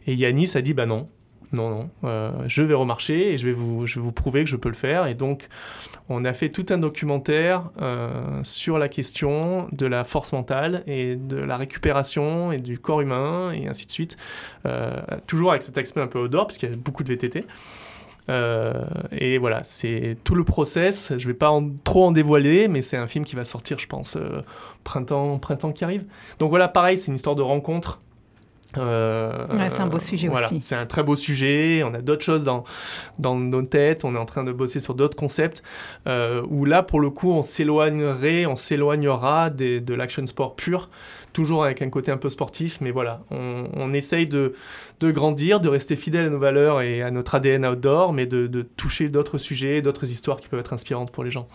Et 0.07 0.15
Yanis 0.15 0.51
a 0.55 0.61
dit 0.61 0.75
ben 0.75 0.85
non, 0.85 1.09
non, 1.51 1.69
non, 1.69 1.89
euh, 2.03 2.31
je 2.47 2.61
vais 2.61 2.75
remarcher 2.75 3.33
et 3.33 3.37
je 3.37 3.47
vais, 3.47 3.53
vous, 3.53 3.87
je 3.87 3.95
vais 3.95 4.01
vous 4.01 4.11
prouver 4.11 4.43
que 4.43 4.49
je 4.49 4.55
peux 4.55 4.69
le 4.69 4.75
faire. 4.75 5.07
Et 5.07 5.15
donc, 5.15 5.47
on 6.09 6.23
a 6.25 6.33
fait 6.33 6.49
tout 6.49 6.65
un 6.69 6.77
documentaire 6.77 7.71
euh, 7.81 8.39
sur 8.43 8.77
la 8.77 8.87
question 8.87 9.67
de 9.71 9.87
la 9.87 10.05
force 10.05 10.31
mentale 10.31 10.83
et 10.85 11.15
de 11.15 11.37
la 11.37 11.57
récupération 11.57 12.51
et 12.51 12.59
du 12.59 12.77
corps 12.77 13.01
humain 13.01 13.51
et 13.51 13.67
ainsi 13.67 13.87
de 13.87 13.91
suite. 13.91 14.17
toujours 15.25 15.51
avec 15.51 15.63
cet 15.63 15.77
aspect 15.77 16.01
un 16.01 16.07
peu 16.07 16.19
odeur, 16.19 16.45
puisqu'il 16.45 16.69
y 16.69 16.73
a 16.73 16.75
beaucoup 16.75 17.03
de 17.03 17.09
VTT. 17.09 17.45
Euh, 18.29 18.85
et 19.11 19.37
voilà, 19.37 19.63
c'est 19.63 20.17
tout 20.23 20.35
le 20.35 20.43
process. 20.43 21.13
Je 21.17 21.27
vais 21.27 21.33
pas 21.33 21.51
trop 21.83 22.05
en 22.05 22.11
dévoiler, 22.11 22.67
mais 22.67 22.81
c'est 22.81 22.97
un 22.97 23.07
film 23.07 23.25
qui 23.25 23.35
va 23.35 23.43
sortir, 23.43 23.79
je 23.79 23.87
pense, 23.87 24.15
euh, 24.15 24.41
printemps, 24.83 25.37
printemps 25.39 25.71
qui 25.71 25.83
arrive. 25.83 26.05
Donc 26.39 26.49
voilà, 26.49 26.67
pareil, 26.67 26.97
c'est 26.97 27.07
une 27.07 27.15
histoire 27.15 27.35
de 27.35 27.41
rencontre. 27.41 28.01
Euh, 28.77 29.47
c'est 29.69 29.81
un 29.81 29.87
beau 29.87 29.99
sujet 29.99 30.27
voilà, 30.27 30.47
aussi. 30.47 30.61
C'est 30.61 30.75
un 30.75 30.85
très 30.85 31.03
beau 31.03 31.15
sujet. 31.15 31.83
On 31.83 31.93
a 31.93 32.01
d'autres 32.01 32.23
choses 32.23 32.43
dans, 32.43 32.63
dans 33.19 33.35
nos 33.35 33.63
têtes. 33.63 34.05
On 34.05 34.15
est 34.15 34.19
en 34.19 34.25
train 34.25 34.43
de 34.43 34.51
bosser 34.51 34.79
sur 34.79 34.95
d'autres 34.95 35.17
concepts. 35.17 35.63
où 36.05 36.65
là, 36.65 36.83
pour 36.83 36.99
le 36.99 37.09
coup, 37.09 37.31
on 37.31 37.41
s'éloignerait, 37.41 38.45
on 38.45 38.55
s'éloignera 38.55 39.49
de 39.49 39.93
l'action 39.93 40.25
sport 40.27 40.55
pur 40.55 40.89
toujours 41.35 41.65
avec 41.65 41.81
un 41.81 41.89
côté 41.89 42.11
un 42.11 42.17
peu 42.17 42.29
sportif, 42.29 42.79
mais 42.79 42.91
voilà, 42.91 43.21
on, 43.29 43.93
essaye 43.93 44.25
de, 44.25 44.55
grandir, 45.03 45.59
de 45.59 45.67
rester 45.67 45.97
fidèle 45.97 46.25
à 46.25 46.29
nos 46.29 46.39
valeurs 46.39 46.81
et 46.81 47.01
à 47.01 47.11
notre 47.11 47.35
ADN 47.35 47.65
outdoor, 47.65 48.13
mais 48.13 48.25
de, 48.25 48.47
de 48.47 48.61
toucher 48.61 49.09
d'autres 49.09 49.37
sujets, 49.37 49.81
d'autres 49.81 50.09
histoires 50.09 50.39
qui 50.39 50.47
peuvent 50.47 50.61
être 50.61 50.71
inspirantes 50.71 51.11
pour 51.11 51.25
les 51.25 51.31
gens. 51.31 51.47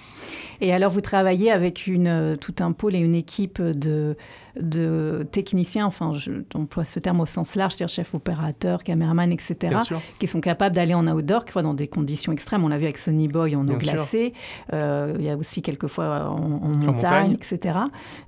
Et 0.61 0.75
alors, 0.75 0.91
vous 0.91 1.01
travaillez 1.01 1.51
avec 1.51 1.87
une, 1.87 2.09
euh, 2.09 2.37
tout 2.37 2.55
un 2.61 2.73
pôle 2.73 2.95
et 2.95 2.99
une 2.99 3.15
équipe 3.15 3.61
de, 3.63 4.17
de 4.59 5.27
techniciens, 5.31 5.87
enfin, 5.87 6.13
j'emploie 6.53 6.85
ce 6.85 6.99
terme 6.99 7.21
au 7.21 7.27
sens 7.27 7.55
large, 7.55 7.75
c'est-à-dire 7.75 7.95
chef 7.95 8.15
opérateur, 8.15 8.83
caméraman, 8.83 9.33
etc., 9.33 9.77
qui 10.19 10.27
sont 10.27 10.41
capables 10.41 10.75
d'aller 10.75 10.95
en 10.95 11.07
outdoor, 11.07 11.45
dans 11.63 11.75
des 11.75 11.89
conditions 11.89 12.33
extrêmes. 12.33 12.65
On 12.65 12.69
l'a 12.69 12.79
vu 12.79 12.85
avec 12.85 12.99
Sonny 12.99 13.29
Boy 13.29 13.57
en 13.57 13.67
eau 13.69 13.77
glacée. 13.77 14.33
Euh, 14.73 15.15
il 15.19 15.25
y 15.25 15.31
a 15.31 15.37
aussi 15.37 15.63
quelquefois 15.63 16.29
en, 16.29 16.71
montagne, 16.77 17.33
etc. 17.33 17.79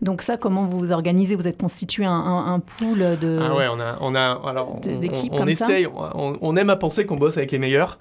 Donc 0.01 0.23
ça, 0.23 0.37
comment 0.37 0.67
vous 0.67 0.79
vous 0.79 0.93
organisez? 0.93 1.35
Vous 1.35 1.49
êtes 1.49 1.61
constitué 1.61 2.05
un, 2.05 2.13
un, 2.13 2.61
pool 2.61 3.19
de 3.19 3.39
ah 3.41 3.55
ouais, 3.55 3.67
on 3.71 3.81
a, 3.81 3.99
on 4.01 4.15
a 4.15 4.41
alors 4.45 4.81
d'équipes 4.81 5.33
on, 5.33 5.43
on, 5.43 5.47
essaye, 5.47 5.87
on, 5.87 6.37
on, 6.41 6.57
aime 6.57 6.71
à 6.71 6.77
penser 6.77 7.07
qu'on 7.07 7.17
bosse 7.17 7.37
avec 7.37 7.53
les 7.53 7.59
meilleurs. 7.59 7.99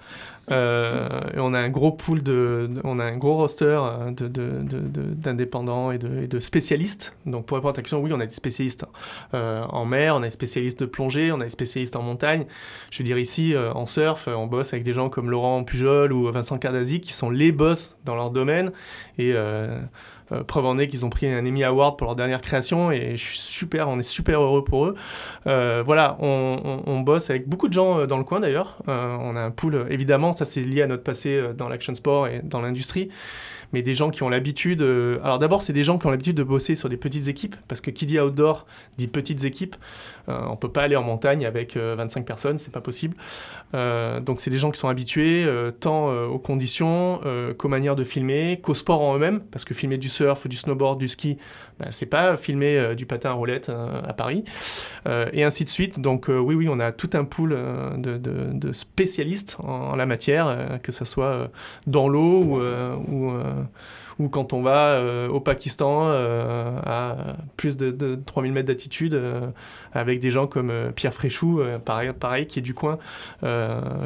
Euh, 0.52 1.10
on 1.38 1.54
a 1.54 1.60
un 1.60 1.70
gros 1.70 1.92
pool 1.92 2.22
de, 2.24 2.70
on 2.84 3.00
a 3.00 3.06
un 3.06 3.18
gros 3.18 3.36
roster 3.36 3.80
euh, 3.82 4.12
d'indépendants 4.12 5.92
et, 5.92 5.98
de, 5.98 6.40
spécialistes. 6.40 7.16
Donc 7.26 7.46
pour 7.46 7.56
répondre 7.56 7.72
à 7.72 7.76
ta 7.76 7.82
question, 7.82 8.02
oui, 8.02 8.12
on 8.14 8.20
a 8.20 8.26
des 8.26 8.34
spécialistes 8.34 8.86
euh, 9.34 9.64
en 9.64 9.86
mer, 9.86 10.16
on 10.16 10.20
a 10.20 10.26
des 10.26 10.32
spécialistes 10.32 10.80
de 10.82 10.86
plongée, 10.86 11.32
on 11.32 11.40
a 11.40 11.46
des 11.46 11.50
spécialistes 11.50 11.96
en 11.96 12.02
montagne. 12.02 12.46
Je 12.92 12.98
veux 12.98 13.04
dire 13.04 13.18
ici, 13.18 13.56
en 13.56 13.86
surf, 13.86 14.28
on 14.28 14.48
bosse 14.48 14.74
avec 14.74 14.84
des 14.84 14.94
gens 14.94 15.10
comme 15.10 15.30
Laurent 15.30 15.64
Pujol 15.64 16.12
ou 16.12 16.32
Vincent 16.32 16.58
Cardazzi 16.58 17.02
qui 17.02 17.14
sont 17.14 17.30
les 17.30 17.52
boss 17.52 17.96
dans 18.06 18.16
leur 18.16 18.32
domaine 18.32 18.72
et 19.18 19.34
euh, 20.32 20.44
preuve 20.44 20.66
en 20.66 20.78
est 20.78 20.88
qu'ils 20.88 21.06
ont 21.06 21.10
pris 21.10 21.28
un 21.28 21.46
Emmy 21.46 21.64
Award 21.64 21.98
pour 21.98 22.08
leur 22.08 22.16
dernière 22.16 22.42
création 22.42 22.92
et 22.92 23.18
je 23.18 23.24
suis 23.24 23.38
super, 23.38 23.90
on 23.90 24.00
est 24.00 24.04
super 24.04 24.42
heureux 24.42 24.64
pour 24.64 24.86
eux. 24.86 24.96
Euh, 25.48 25.84
voilà, 25.86 26.18
on, 26.20 27.02
bosse 27.02 27.30
avec 27.30 27.48
beaucoup 27.48 27.68
de 27.68 27.74
gens 27.74 28.00
euh, 28.00 28.06
dans 28.06 28.18
le 28.18 28.24
coin 28.24 28.40
d'ailleurs. 28.40 28.78
on 28.88 29.36
a 29.36 29.42
un 29.42 29.52
pool, 29.52 29.88
évidemment, 29.90 30.32
Ça, 30.34 30.46
c'est 30.46 30.62
lié 30.62 30.84
à 30.84 30.88
notre 30.88 31.04
passé 31.04 31.42
dans 31.58 31.68
l'action 31.68 31.96
sport 31.96 32.28
et 32.28 32.42
dans 32.44 32.62
l'industrie 32.62 33.10
mais 33.74 33.82
des 33.82 33.96
gens 33.96 34.10
qui 34.10 34.24
ont 34.24 34.30
l'habitude. 34.30 34.82
Euh, 34.82 35.20
alors 35.24 35.40
d'abord, 35.40 35.62
c'est 35.62 35.74
des 35.74 35.84
gens 35.84 35.98
qui 35.98 36.08
ont 36.08 36.12
l'habitude 36.12 36.36
de 36.36 36.44
bosser 36.44 36.76
sur 36.76 36.90
des 36.90 36.98
petites 36.98 37.28
équipes, 37.28 37.56
parce 37.68 37.82
que 37.82 37.92
qui 37.92 38.06
dit 38.06 38.20
outdoor 38.20 38.66
dit 38.98 39.08
petites 39.08 39.44
équipes. 39.44 39.76
Euh, 40.30 40.40
on 40.50 40.56
peut 40.56 40.72
pas 40.72 40.84
aller 40.84 40.96
en 40.96 41.04
montagne 41.04 41.46
avec 41.46 41.76
25 41.76 42.20
euh, 42.20 42.24
personnes, 42.24 42.58
c'est 42.58 42.72
pas 42.72 42.82
possible. 42.82 43.16
donc 43.74 44.40
c'est 44.40 44.52
des 44.52 44.60
gens 44.60 44.72
qui 44.72 44.80
sont 44.80 44.90
habitués 44.90 45.48
tant 45.80 46.12
aux 46.26 46.40
conditions 46.40 47.22
qu'aux 47.58 47.68
manières 47.68 47.96
de 47.96 48.04
filmer, 48.04 48.60
qu'au 48.62 48.76
sport 48.76 49.02
en 49.02 49.16
eux-mêmes, 49.16 49.40
parce 49.52 49.66
que 49.66 49.74
filmer 49.74 49.98
du 49.98 50.10
surf, 50.10 50.48
du 50.48 50.58
snowboard, 50.58 51.00
du 51.00 51.08
ski, 51.08 51.38
ben, 51.80 51.88
c'est 51.90 52.06
pas 52.06 52.38
filmer 52.38 52.96
du 52.96 53.06
patin 53.06 53.32
à 53.32 53.34
roulette 53.34 53.70
à 53.70 54.14
Paris, 54.14 54.44
et 55.08 55.44
ainsi 55.44 55.64
de 55.64 55.70
suite. 55.70 56.00
Donc 56.00 56.28
oui, 56.28 56.56
oui, 56.56 56.68
on 56.70 56.80
a 56.80 56.92
tout 56.92 57.10
un 57.14 57.24
pool 57.24 57.58
de, 57.98 58.72
spécialistes 58.74 59.58
en, 59.64 59.96
la 59.96 60.06
matière, 60.06 60.80
que 60.84 60.92
ce 60.92 61.06
soit 61.06 61.50
dans 61.88 62.08
l'eau 62.08 62.60
ou 63.08 63.32
ou 64.22 64.30
quand 64.30 64.54
on 64.54 64.62
va 64.62 64.94
euh, 64.94 65.28
au 65.30 65.40
Pakistan 65.40 66.04
euh, 66.06 66.80
à 66.86 67.16
plus 67.58 67.78
de, 67.78 68.16
3000 68.26 68.54
mètres 68.54 68.68
d'altitude 68.68 69.14
euh, 69.14 69.48
avec 69.94 70.20
des 70.20 70.32
gens 70.32 70.48
comme 70.48 70.72
Pierre 70.96 71.14
Fréchou, 71.14 71.62
pareil, 71.84 72.12
pareil, 72.18 72.48
qui 72.48 72.60
est 72.60 72.62
du 72.62 72.74
coin, 72.74 72.98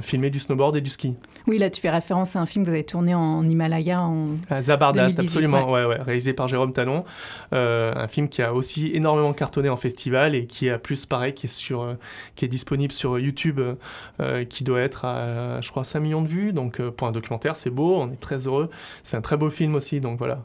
filmer 0.02 0.30
du 0.30 0.40
snowboard 0.40 0.76
et 0.78 0.82
du 0.82 0.90
ski. 0.90 1.16
Oui, 1.48 1.60
là 1.60 1.70
tu 1.70 1.80
fais 1.80 1.92
référence 1.92 2.36
à 2.36 2.42
un 2.42 2.48
film 2.48 2.66
que 2.66 2.70
vous 2.70 2.76
avez 2.76 2.86
tourné 2.86 3.14
en 3.14 3.48
Himalaya 3.48 4.02
en 4.02 4.30
à 4.50 4.64
Zabardast, 4.64 5.20
absolument, 5.20 5.72
ouais. 5.72 5.86
Ouais, 5.86 6.02
réalisé 6.02 6.34
par 6.34 6.48
Jérôme 6.48 6.74
Tanon, 6.74 7.06
un 7.52 8.08
film 8.08 8.30
qui 8.30 8.42
a 8.42 8.54
aussi 8.54 8.92
énormément 8.94 9.34
cartonné 9.34 9.70
en 9.70 9.78
festival 9.78 10.34
et 10.34 10.48
qui 10.48 10.70
a 10.70 10.80
plus 10.80 11.06
pareil, 11.06 11.34
qui 11.34 11.46
est 11.46 11.50
sur, 11.50 11.96
qui 12.36 12.46
est 12.46 12.50
disponible 12.50 12.94
sur 12.94 13.20
YouTube, 13.20 13.62
qui 14.50 14.64
doit 14.64 14.82
être 14.82 15.06
à, 15.06 15.62
je 15.62 15.70
crois, 15.70 15.84
5 15.84 16.00
millions 16.00 16.24
de 16.24 16.28
vues. 16.28 16.54
Donc 16.54 16.82
pour 16.82 17.08
un 17.08 17.12
documentaire, 17.12 17.56
c'est 17.56 17.70
beau, 17.70 17.98
on 17.98 18.12
est 18.12 18.20
très 18.20 18.48
heureux. 18.48 18.72
C'est 19.04 19.18
un 19.18 19.22
très 19.22 19.38
beau 19.38 19.45
film 19.50 19.76
aussi 19.76 20.00
donc 20.00 20.18
voilà. 20.18 20.40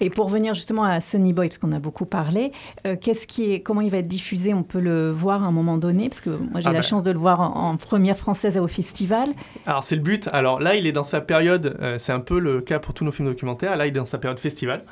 Et 0.00 0.10
pour 0.10 0.26
revenir 0.26 0.54
justement 0.54 0.84
à 0.84 1.00
Sunny 1.00 1.32
Boy, 1.32 1.48
parce 1.48 1.58
qu'on 1.58 1.72
a 1.72 1.78
beaucoup 1.78 2.06
parlé, 2.06 2.52
euh, 2.86 2.96
qu'est-ce 3.00 3.26
qui 3.26 3.52
est, 3.52 3.60
comment 3.60 3.80
il 3.80 3.90
va 3.90 3.98
être 3.98 4.08
diffusé? 4.08 4.54
On 4.54 4.62
peut 4.62 4.80
le 4.80 5.10
voir 5.10 5.44
à 5.44 5.46
un 5.46 5.50
moment 5.50 5.78
donné, 5.78 6.08
parce 6.08 6.20
que 6.20 6.30
moi 6.30 6.60
j'ai 6.60 6.68
ah 6.68 6.72
la 6.72 6.78
bah. 6.78 6.82
chance 6.82 7.02
de 7.02 7.10
le 7.10 7.18
voir 7.18 7.40
en, 7.40 7.76
première 7.76 8.16
française 8.16 8.58
au 8.58 8.68
festival. 8.68 9.30
Alors 9.66 9.82
c'est 9.82 9.96
le 9.96 10.02
but. 10.02 10.28
Alors 10.32 10.60
là, 10.60 10.74
il 10.74 10.86
est 10.86 10.92
dans 10.92 11.04
sa 11.04 11.20
période, 11.20 11.76
euh, 11.80 11.96
c'est 11.98 12.12
un 12.12 12.20
peu 12.20 12.38
le 12.38 12.60
cas 12.60 12.78
pour 12.78 12.94
tous 12.94 13.04
nos 13.04 13.10
films 13.10 13.28
documentaires. 13.28 13.76
Là, 13.76 13.86
il 13.86 13.90
est 13.90 13.92
dans 13.92 14.06
sa 14.06 14.18
période 14.18 14.38
festival. 14.38 14.84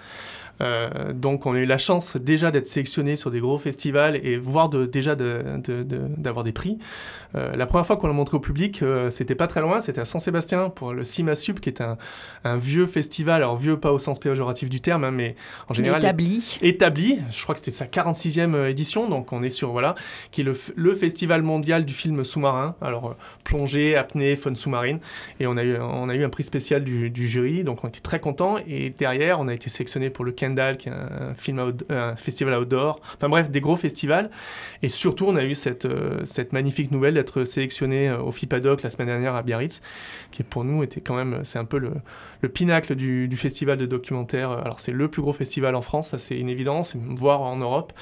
Euh, 0.60 1.12
donc 1.12 1.46
on 1.46 1.54
a 1.54 1.58
eu 1.58 1.66
la 1.66 1.78
chance 1.78 2.16
déjà 2.16 2.50
d'être 2.50 2.68
sélectionné 2.68 3.16
sur 3.16 3.30
des 3.30 3.40
gros 3.40 3.58
festivals 3.58 4.16
et 4.16 4.36
voire 4.36 4.68
de, 4.68 4.86
déjà 4.86 5.14
d'avoir 5.14 6.44
des 6.44 6.52
prix. 6.52 6.78
Euh, 7.34 7.54
la 7.54 7.66
première 7.66 7.86
fois 7.86 7.96
qu'on 7.96 8.06
l'a 8.06 8.12
montré 8.12 8.36
au 8.36 8.40
public, 8.40 8.82
euh, 8.82 9.10
c'était 9.10 9.34
pas 9.34 9.46
très 9.46 9.60
loin, 9.60 9.80
c'était 9.80 10.00
à 10.00 10.04
Saint-Sébastien 10.04 10.70
pour 10.70 10.92
le 10.92 11.04
CIMASUB 11.04 11.60
qui 11.60 11.68
est 11.68 11.80
un, 11.80 11.98
un, 12.44 12.56
vieux 12.56 12.86
festival, 12.86 13.42
alors 13.42 13.56
vieux 13.56 13.78
pas 13.78 13.92
au 13.92 13.98
sens 13.98 14.18
péjoratif 14.18 14.70
du 14.70 14.80
terme, 14.80 15.04
hein, 15.04 15.10
mais 15.10 15.36
en 15.68 15.74
général 15.74 16.02
établi. 16.02 16.58
Établi, 16.62 17.18
je 17.30 17.42
crois 17.42 17.54
que 17.54 17.58
c'était 17.58 17.76
sa 17.76 17.86
46e 17.86 18.68
édition, 18.68 19.08
donc 19.08 19.32
on 19.32 19.42
est 19.42 19.48
sur, 19.50 19.72
voilà, 19.72 19.94
qui 20.30 20.40
est 20.40 20.44
le, 20.44 20.54
le 20.76 20.94
festival 20.94 21.42
mondial 21.42 21.84
du 21.84 21.92
film 21.92 22.24
sous-marin, 22.24 22.74
alors 22.80 23.16
plongée, 23.44 23.96
apnée, 23.96 24.36
faune 24.36 24.56
sous-marine, 24.56 25.00
et 25.40 25.46
on 25.46 25.56
a, 25.56 25.64
eu, 25.64 25.76
on 25.78 26.08
a 26.08 26.14
eu 26.14 26.24
un 26.24 26.30
prix 26.30 26.44
spécial 26.44 26.84
du, 26.84 27.10
du 27.10 27.28
jury, 27.28 27.64
donc 27.64 27.84
on 27.84 27.88
était 27.88 28.00
très 28.00 28.20
contents, 28.20 28.56
et 28.66 28.90
derrière 28.90 29.40
on 29.40 29.48
a 29.48 29.54
été 29.54 29.68
sélectionné 29.68 30.10
pour 30.10 30.24
le 30.24 30.32
qui 30.54 30.88
est 30.88 30.92
un, 30.92 31.34
film 31.34 31.72
un 31.90 32.16
festival 32.16 32.54
outdoor. 32.60 33.00
Enfin 33.16 33.28
bref, 33.28 33.50
des 33.50 33.60
gros 33.60 33.76
festivals. 33.76 34.30
Et 34.82 34.88
surtout, 34.88 35.26
on 35.26 35.36
a 35.36 35.44
eu 35.44 35.54
cette, 35.54 35.86
euh, 35.86 36.20
cette 36.24 36.52
magnifique 36.52 36.90
nouvelle 36.90 37.14
d'être 37.14 37.44
sélectionné 37.44 38.08
euh, 38.08 38.18
au 38.18 38.32
FIPADOC 38.32 38.82
la 38.82 38.90
semaine 38.90 39.08
dernière 39.08 39.34
à 39.34 39.42
Biarritz, 39.42 39.82
qui 40.30 40.42
pour 40.42 40.64
nous 40.64 40.82
était 40.82 41.00
quand 41.00 41.14
même, 41.14 41.40
c'est 41.44 41.58
un 41.58 41.64
peu 41.64 41.78
le, 41.78 41.92
le 42.40 42.48
pinacle 42.48 42.94
du, 42.94 43.36
festival 43.36 43.78
de 43.78 43.86
documentaire. 43.86 44.50
Alors 44.50 44.80
c'est 44.80 44.92
le 44.92 45.08
plus 45.08 45.22
gros 45.22 45.32
festival 45.32 45.74
en 45.74 45.82
France, 45.82 46.08
ça 46.08 46.18
c'est 46.18 46.38
une 46.38 46.48
évidence, 46.48 46.96
voire 46.96 47.42
en 47.42 47.56
Europe. 47.56 47.92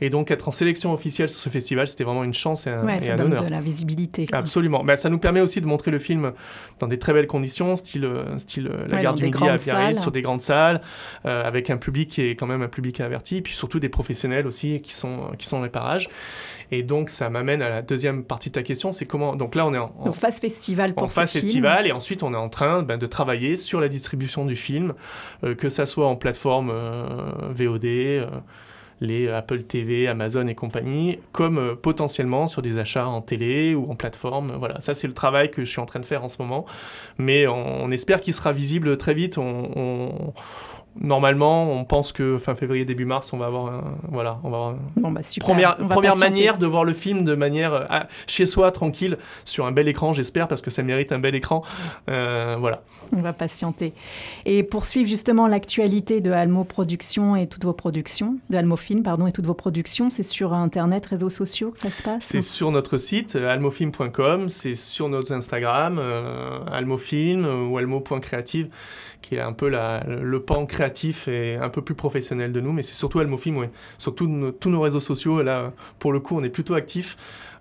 Et 0.00 0.10
donc 0.10 0.30
être 0.30 0.48
en 0.48 0.50
sélection 0.50 0.92
officielle 0.92 1.28
sur 1.28 1.40
ce 1.40 1.48
festival, 1.48 1.88
c'était 1.88 2.04
vraiment 2.04 2.24
une 2.24 2.34
chance 2.34 2.66
et 2.66 2.70
un, 2.70 2.84
ouais, 2.84 3.00
ça 3.00 3.16
donne 3.16 3.34
de 3.34 3.50
la 3.50 3.60
visibilité. 3.60 4.26
Absolument. 4.32 4.82
Mais 4.82 4.88
bah, 4.92 4.96
ça 4.96 5.08
nous 5.08 5.18
permet 5.18 5.40
aussi 5.40 5.60
de 5.60 5.66
montrer 5.66 5.90
le 5.90 5.98
film 5.98 6.32
dans 6.78 6.86
des 6.86 6.98
très 6.98 7.12
belles 7.12 7.26
conditions, 7.26 7.76
style, 7.76 8.04
euh, 8.04 8.38
style 8.38 8.70
la 8.88 9.02
gare 9.02 9.14
du 9.14 9.24
Midi 9.24 9.48
à 9.48 9.56
Biarritz, 9.56 10.00
sur 10.00 10.12
des 10.12 10.22
grandes 10.22 10.40
salles, 10.40 10.80
avec 11.24 11.70
un 11.70 11.76
public 11.76 11.93
qui 12.02 12.22
est 12.22 12.36
quand 12.36 12.46
même 12.46 12.62
un 12.62 12.68
public 12.68 13.00
averti, 13.00 13.40
puis 13.40 13.54
surtout 13.54 13.80
des 13.80 13.88
professionnels 13.88 14.46
aussi 14.46 14.80
qui 14.80 14.92
sont, 14.92 15.32
qui 15.38 15.46
sont 15.46 15.58
dans 15.58 15.64
les 15.64 15.70
parages. 15.70 16.08
Et 16.70 16.82
donc, 16.82 17.10
ça 17.10 17.30
m'amène 17.30 17.62
à 17.62 17.68
la 17.68 17.82
deuxième 17.82 18.24
partie 18.24 18.48
de 18.48 18.54
ta 18.54 18.62
question, 18.62 18.92
c'est 18.92 19.06
comment... 19.06 19.36
Donc 19.36 19.54
là, 19.54 19.66
on 19.66 19.74
est 19.74 19.78
en, 19.78 19.94
en 19.98 20.12
phase 20.12 20.40
festival 20.40 20.94
pour 20.94 21.04
en 21.04 21.08
phase 21.08 21.32
festival, 21.32 21.86
et 21.86 21.92
ensuite, 21.92 22.22
on 22.22 22.32
est 22.34 22.36
en 22.36 22.48
train 22.48 22.82
ben, 22.82 22.98
de 22.98 23.06
travailler 23.06 23.56
sur 23.56 23.80
la 23.80 23.88
distribution 23.88 24.44
du 24.44 24.56
film, 24.56 24.94
euh, 25.44 25.54
que 25.54 25.68
ça 25.68 25.86
soit 25.86 26.06
en 26.06 26.16
plateforme 26.16 26.70
euh, 26.72 27.06
VOD, 27.50 27.84
euh, 27.84 28.26
les 29.00 29.28
Apple 29.28 29.64
TV, 29.64 30.08
Amazon 30.08 30.46
et 30.46 30.54
compagnie, 30.54 31.18
comme 31.32 31.76
potentiellement 31.76 32.46
sur 32.46 32.62
des 32.62 32.78
achats 32.78 33.06
en 33.06 33.20
télé 33.20 33.74
ou 33.74 33.90
en 33.90 33.96
plateforme. 33.96 34.54
Voilà, 34.58 34.80
ça 34.80 34.94
c'est 34.94 35.08
le 35.08 35.14
travail 35.14 35.50
que 35.50 35.64
je 35.64 35.70
suis 35.70 35.80
en 35.80 35.86
train 35.86 36.00
de 36.00 36.06
faire 36.06 36.24
en 36.24 36.28
ce 36.28 36.40
moment. 36.40 36.64
Mais 37.18 37.46
on, 37.46 37.90
espère 37.90 38.20
qu'il 38.20 38.32
sera 38.32 38.52
visible 38.52 38.96
très 38.96 39.12
vite. 39.12 39.36
on, 39.36 40.32
Normalement, 41.00 41.72
on 41.72 41.84
pense 41.84 42.12
que 42.12 42.38
fin 42.38 42.54
février, 42.54 42.84
début 42.84 43.04
mars, 43.04 43.32
on 43.32 43.38
va 43.38 43.46
avoir 43.46 43.66
un, 43.66 43.96
voilà, 44.10 44.38
on 44.44 44.50
va 44.50 44.56
avoir 44.56 44.74
bon, 44.96 45.10
bah, 45.10 45.22
première, 45.40 45.76
première 45.76 46.16
manière 46.16 46.56
de 46.56 46.66
voir 46.66 46.84
le 46.84 46.92
film 46.92 47.24
de 47.24 47.34
manière 47.34 47.74
euh, 47.74 48.00
chez 48.28 48.46
soi, 48.46 48.70
tranquille, 48.70 49.16
sur 49.44 49.66
un 49.66 49.72
bel 49.72 49.88
écran, 49.88 50.12
j'espère, 50.12 50.46
parce 50.46 50.60
que 50.60 50.70
ça 50.70 50.84
mérite 50.84 51.10
un 51.10 51.18
bel 51.18 51.34
écran. 51.34 51.62
Euh, 52.08 52.56
voilà. 52.60 52.82
On 53.12 53.20
va 53.20 53.32
patienter. 53.32 53.92
Et 54.44 54.62
pour 54.62 54.84
suivre 54.84 55.08
justement 55.08 55.48
l'actualité 55.48 56.20
de 56.20 56.30
Almo 56.30 56.62
Productions 56.62 57.34
et 57.34 57.48
toutes 57.48 57.64
vos 57.64 57.72
productions, 57.72 58.36
de 58.50 58.56
Almo 58.56 58.76
Film, 58.76 59.02
pardon, 59.02 59.26
et 59.26 59.32
toutes 59.32 59.46
vos 59.46 59.54
productions, 59.54 60.10
c'est 60.10 60.22
sur 60.22 60.52
Internet, 60.52 61.06
réseaux 61.06 61.30
sociaux 61.30 61.72
que 61.72 61.78
ça 61.78 61.90
se 61.90 62.02
passe? 62.02 62.24
C'est 62.24 62.40
sur 62.40 62.70
notre 62.70 62.98
site, 62.98 63.34
euh, 63.34 63.52
almofilm.com, 63.52 64.48
c'est 64.48 64.76
sur 64.76 65.08
notre 65.08 65.32
Instagram, 65.32 66.00
almofilm 66.70 67.68
ou 67.68 67.78
almo.creative 67.78 68.68
qui 69.24 69.36
est 69.36 69.40
un 69.40 69.52
peu 69.52 69.68
la, 69.68 70.04
le 70.06 70.40
pan 70.40 70.66
créatif 70.66 70.83
et 71.28 71.56
un 71.56 71.68
peu 71.68 71.82
plus 71.82 71.94
professionnel 71.94 72.52
de 72.52 72.60
nous, 72.60 72.72
mais 72.72 72.82
c'est 72.82 72.94
surtout 72.94 73.20
Almofilm, 73.20 73.56
oui. 73.58 73.66
Sur 73.98 74.14
tous 74.14 74.26
nos 74.26 74.80
réseaux 74.80 75.00
sociaux, 75.00 75.42
là, 75.42 75.72
pour 75.98 76.12
le 76.12 76.20
coup, 76.20 76.36
on 76.36 76.42
est 76.42 76.50
plutôt 76.50 76.74
actifs. 76.74 77.16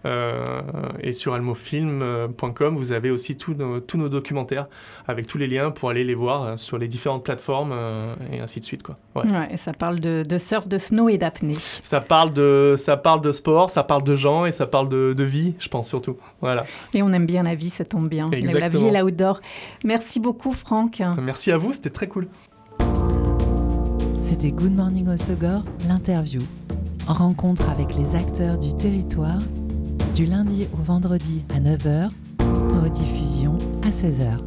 Euh, 0.06 0.62
et 1.00 1.14
sur 1.14 1.34
almofilm.com, 1.34 2.76
vous 2.76 2.92
avez 2.92 3.10
aussi 3.10 3.38
tous 3.38 3.54
nos, 3.54 3.80
tous 3.80 3.98
nos 3.98 4.10
documentaires 4.10 4.68
avec 5.08 5.28
tous 5.28 5.38
les 5.38 5.48
liens 5.48 5.72
pour 5.72 5.90
aller 5.90 6.04
les 6.04 6.14
voir 6.14 6.44
euh, 6.44 6.58
sur 6.58 6.78
les 6.78 6.88
différentes 6.88 7.24
plateformes 7.24 7.72
euh, 7.74 8.14
et 8.32 8.40
ainsi 8.40 8.60
de 8.60 8.66
suite. 8.66 8.84
Quoi. 8.84 8.98
Ouais. 9.16 9.24
et 9.52 9.58
ça 9.58 9.72
parle 9.74 10.00
de, 10.00 10.24
de, 10.28 10.38
surf, 10.38 10.68
de 10.68 10.78
snow 10.78 11.08
et 11.08 11.18
d'apnée. 11.18 11.56
Ça 11.82 12.02
parle 12.02 12.34
de, 12.34 12.76
ça 12.78 12.98
parle 12.98 13.22
de 13.22 13.32
sport, 13.32 13.70
ça 13.70 13.84
parle 13.84 14.04
de 14.04 14.16
gens 14.16 14.46
et 14.46 14.52
ça 14.52 14.68
parle 14.68 14.90
de, 14.90 15.14
de 15.14 15.24
vie, 15.24 15.56
je 15.60 15.70
pense 15.70 15.88
surtout. 15.88 16.18
Voilà. 16.42 16.66
Et 16.94 17.02
on 17.02 17.12
aime 17.14 17.26
bien 17.26 17.44
la 17.44 17.56
vie, 17.56 17.70
ça 17.70 17.86
tombe 17.86 18.10
bien. 18.10 18.30
La 18.30 18.68
vie 18.68 18.86
et 18.86 18.92
l'outdoor. 18.92 19.40
Merci 19.86 20.20
beaucoup, 20.20 20.52
Franck. 20.52 21.02
Merci 21.22 21.52
à 21.52 21.58
vous, 21.58 21.74
c'était 21.74 21.90
très 21.90 22.08
cool. 22.08 22.28
C'était 24.34 24.52
Good 24.52 24.76
Morning 24.76 25.08
Osogor, 25.10 25.64
l'interview. 25.88 26.42
Rencontre 27.06 27.70
avec 27.70 27.94
les 27.94 28.16
acteurs 28.16 28.58
du 28.58 28.74
territoire 28.74 29.38
du 30.16 30.26
lundi 30.26 30.68
au 30.74 30.82
vendredi 30.82 31.44
à 31.54 31.60
9h, 31.60 32.10
rediffusion 32.82 33.60
à 33.84 33.92
16h. 33.92 34.40